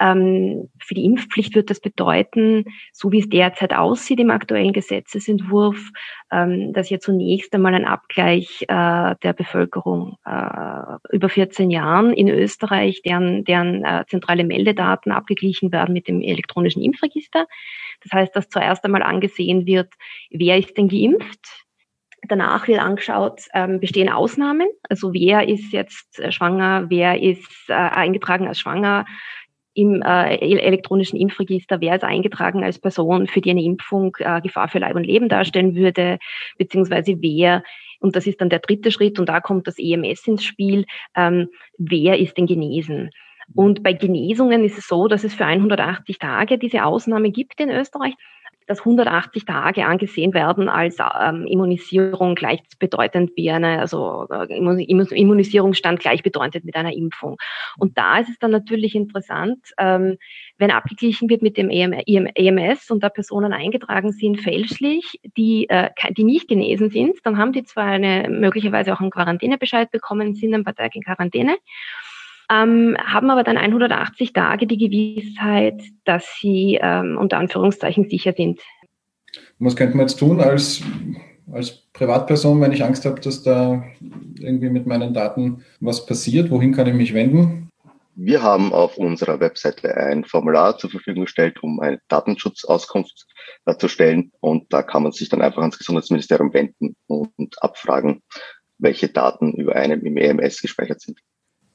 Ähm, 0.00 0.70
für 0.80 0.94
die 0.94 1.04
Impfpflicht 1.04 1.54
wird 1.54 1.70
das 1.70 1.80
bedeuten, 1.80 2.64
so 2.92 3.12
wie 3.12 3.20
es 3.20 3.28
derzeit 3.28 3.72
aussieht 3.74 4.20
im 4.20 4.30
aktuellen 4.30 4.72
Gesetzesentwurf, 4.72 5.90
ähm, 6.32 6.72
dass 6.72 6.88
hier 6.88 7.00
zunächst 7.00 7.54
einmal 7.54 7.74
ein 7.74 7.84
Abgleich 7.84 8.62
äh, 8.62 9.14
der 9.22 9.32
Bevölkerung 9.36 10.16
äh, 10.24 11.14
über 11.14 11.28
14 11.28 11.70
Jahren 11.70 12.12
in 12.12 12.28
Österreich, 12.28 13.02
deren, 13.02 13.44
deren 13.44 13.84
äh, 13.84 14.04
zentrale 14.08 14.44
Meldedaten 14.44 15.12
abgeglichen 15.12 15.70
werden 15.72 15.92
mit 15.92 16.08
dem 16.08 16.20
elektronischen 16.20 16.82
Impfregister. 16.82 17.46
Das 18.02 18.12
heißt, 18.12 18.34
dass 18.34 18.48
zuerst 18.48 18.84
einmal 18.84 19.02
angesehen 19.02 19.66
wird, 19.66 19.92
wer 20.30 20.58
ist 20.58 20.76
denn 20.76 20.88
geimpft, 20.88 21.64
Danach 22.26 22.68
wird 22.68 22.80
angeschaut, 22.80 23.42
ähm, 23.52 23.80
bestehen 23.80 24.08
Ausnahmen, 24.08 24.68
also 24.88 25.12
wer 25.12 25.46
ist 25.46 25.72
jetzt 25.72 26.18
äh, 26.18 26.32
schwanger, 26.32 26.86
wer 26.88 27.20
ist 27.20 27.68
äh, 27.68 27.74
eingetragen 27.74 28.48
als 28.48 28.60
schwanger, 28.60 29.04
im 29.74 30.02
äh, 30.02 30.36
elektronischen 30.36 31.18
Impfregister, 31.18 31.80
wer 31.80 31.96
ist 31.96 32.04
eingetragen 32.04 32.62
als 32.64 32.78
Person, 32.78 33.26
für 33.26 33.40
die 33.40 33.50
eine 33.50 33.62
Impfung 33.62 34.16
äh, 34.20 34.40
Gefahr 34.40 34.68
für 34.68 34.78
Leib 34.78 34.96
und 34.96 35.04
Leben 35.04 35.28
darstellen 35.28 35.74
würde, 35.74 36.18
beziehungsweise 36.58 37.16
wer, 37.20 37.62
und 38.00 38.16
das 38.16 38.26
ist 38.26 38.40
dann 38.40 38.50
der 38.50 38.60
dritte 38.60 38.90
Schritt, 38.90 39.18
und 39.18 39.28
da 39.28 39.40
kommt 39.40 39.66
das 39.66 39.78
EMS 39.78 40.26
ins 40.26 40.44
Spiel, 40.44 40.86
ähm, 41.16 41.48
wer 41.76 42.18
ist 42.18 42.38
denn 42.38 42.46
genesen? 42.46 43.10
Und 43.54 43.82
bei 43.82 43.92
Genesungen 43.92 44.64
ist 44.64 44.78
es 44.78 44.86
so, 44.86 45.06
dass 45.08 45.24
es 45.24 45.34
für 45.34 45.44
180 45.44 46.18
Tage 46.18 46.56
diese 46.56 46.84
Ausnahme 46.84 47.30
gibt 47.30 47.60
in 47.60 47.70
Österreich 47.70 48.14
dass 48.66 48.80
180 48.80 49.44
Tage 49.44 49.84
angesehen 49.84 50.34
werden 50.34 50.68
als 50.68 50.98
ähm, 50.98 51.46
Immunisierung 51.46 52.34
gleichbedeutend 52.34 53.32
wie 53.36 53.50
eine, 53.50 53.78
also 53.80 54.26
äh, 54.30 54.56
Immunisierungsstand 54.56 56.00
gleichbedeutend 56.00 56.64
mit 56.64 56.76
einer 56.76 56.92
Impfung. 56.92 57.36
Und 57.78 57.98
da 57.98 58.18
ist 58.18 58.30
es 58.30 58.38
dann 58.38 58.50
natürlich 58.50 58.94
interessant, 58.94 59.58
ähm, 59.78 60.16
wenn 60.58 60.70
abgeglichen 60.70 61.28
wird 61.28 61.42
mit 61.42 61.56
dem 61.56 61.70
EMS 61.70 62.90
und 62.90 63.02
da 63.02 63.08
Personen 63.08 63.52
eingetragen 63.52 64.12
sind 64.12 64.40
fälschlich, 64.40 65.20
die, 65.36 65.68
äh, 65.68 65.90
die 66.16 66.24
nicht 66.24 66.48
genesen 66.48 66.90
sind, 66.90 67.18
dann 67.24 67.38
haben 67.38 67.52
die 67.52 67.64
zwar 67.64 67.86
eine, 67.86 68.28
möglicherweise 68.28 68.92
auch 68.92 69.00
einen 69.00 69.10
Quarantänebescheid 69.10 69.90
bekommen, 69.90 70.34
sind 70.34 70.54
ein 70.54 70.64
paar 70.64 70.74
Tage 70.74 70.96
in 70.96 71.02
Quarantäne 71.02 71.56
ähm, 72.50 72.96
haben 73.04 73.30
aber 73.30 73.42
dann 73.42 73.56
180 73.56 74.32
Tage 74.32 74.66
die 74.66 74.78
Gewissheit, 74.78 75.82
dass 76.04 76.24
sie 76.40 76.78
ähm, 76.80 77.16
unter 77.18 77.38
Anführungszeichen 77.38 78.08
sicher 78.08 78.32
sind. 78.32 78.60
Was 79.58 79.76
könnte 79.76 79.96
man 79.96 80.06
jetzt 80.06 80.18
tun 80.18 80.40
als, 80.40 80.82
als 81.52 81.82
Privatperson, 81.92 82.60
wenn 82.60 82.72
ich 82.72 82.84
Angst 82.84 83.04
habe, 83.04 83.20
dass 83.20 83.42
da 83.42 83.84
irgendwie 84.38 84.70
mit 84.70 84.86
meinen 84.86 85.14
Daten 85.14 85.64
was 85.80 86.06
passiert? 86.06 86.50
Wohin 86.50 86.72
kann 86.72 86.86
ich 86.86 86.94
mich 86.94 87.14
wenden? 87.14 87.70
Wir 88.16 88.42
haben 88.42 88.72
auf 88.72 88.96
unserer 88.96 89.40
Webseite 89.40 89.96
ein 89.96 90.24
Formular 90.24 90.78
zur 90.78 90.90
Verfügung 90.90 91.24
gestellt, 91.24 91.62
um 91.62 91.80
eine 91.80 92.00
Datenschutzauskunft 92.06 93.26
äh, 93.66 93.76
zu 93.76 93.88
stellen. 93.88 94.30
Und 94.38 94.72
da 94.72 94.82
kann 94.82 95.02
man 95.02 95.10
sich 95.10 95.28
dann 95.28 95.42
einfach 95.42 95.62
ans 95.62 95.78
Gesundheitsministerium 95.78 96.54
wenden 96.54 96.94
und 97.08 97.60
abfragen, 97.60 98.22
welche 98.78 99.08
Daten 99.08 99.52
über 99.54 99.74
einem 99.74 100.04
im 100.06 100.16
EMS 100.16 100.60
gespeichert 100.62 101.00
sind. 101.00 101.18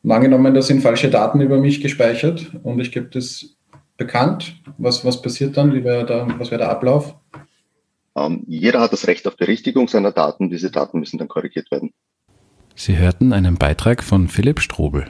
Und 0.01 0.11
angenommen, 0.11 0.53
da 0.53 0.61
sind 0.61 0.81
falsche 0.81 1.09
Daten 1.09 1.41
über 1.41 1.59
mich 1.59 1.81
gespeichert 1.81 2.51
und 2.63 2.79
ich 2.79 2.91
gebe 2.91 3.07
das 3.07 3.57
bekannt. 3.97 4.55
Was, 4.77 5.03
was 5.03 5.21
passiert 5.21 5.57
dann? 5.57 5.73
Wie 5.73 5.83
wär 5.83 6.05
da, 6.05 6.27
was 6.37 6.51
wäre 6.51 6.59
der 6.59 6.69
Ablauf? 6.69 7.15
Ähm, 8.15 8.43
jeder 8.47 8.79
hat 8.79 8.93
das 8.93 9.07
Recht 9.07 9.27
auf 9.27 9.35
Berichtigung 9.35 9.87
seiner 9.87 10.11
Daten. 10.11 10.49
Diese 10.49 10.71
Daten 10.71 10.99
müssen 10.99 11.17
dann 11.17 11.27
korrigiert 11.27 11.69
werden. 11.71 11.91
Sie 12.75 12.97
hörten 12.97 13.33
einen 13.33 13.57
Beitrag 13.57 14.03
von 14.03 14.29
Philipp 14.29 14.61
Strobel. 14.61 15.05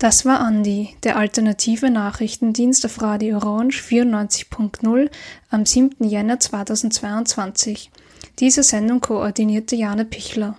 Das 0.00 0.24
war 0.24 0.40
Andi, 0.40 0.96
der 1.02 1.18
alternative 1.18 1.90
Nachrichtendienst 1.90 2.86
auf 2.86 3.02
Radio 3.02 3.36
Orange 3.36 3.82
94.0 3.82 5.10
am 5.50 5.66
7. 5.66 6.08
Jänner 6.08 6.40
2022. 6.40 7.90
Diese 8.38 8.62
Sendung 8.62 9.02
koordinierte 9.02 9.76
Jane 9.76 10.06
Pichler. 10.06 10.56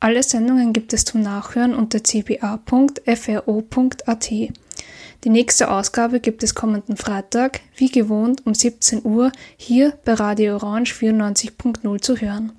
Alle 0.00 0.24
Sendungen 0.24 0.72
gibt 0.72 0.92
es 0.92 1.04
zum 1.04 1.22
Nachhören 1.22 1.72
unter 1.72 2.02
cba.fro.at. 2.02 2.60
Die 5.22 5.30
nächste 5.30 5.70
Ausgabe 5.70 6.18
gibt 6.18 6.42
es 6.42 6.56
kommenden 6.56 6.96
Freitag, 6.96 7.60
wie 7.76 7.92
gewohnt 7.92 8.44
um 8.44 8.54
17 8.54 9.02
Uhr, 9.04 9.30
hier 9.56 9.96
bei 10.04 10.14
Radio 10.14 10.56
Orange 10.56 10.94
94.0 10.94 12.00
zu 12.00 12.16
hören. 12.16 12.50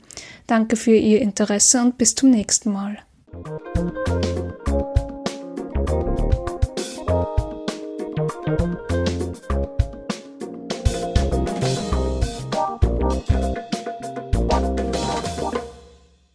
Danke 0.47 0.77
für 0.77 0.95
Ihr 0.95 1.21
Interesse 1.21 1.81
und 1.81 1.97
bis 1.97 2.15
zum 2.15 2.29
nächsten 2.29 2.71
Mal. 2.71 2.99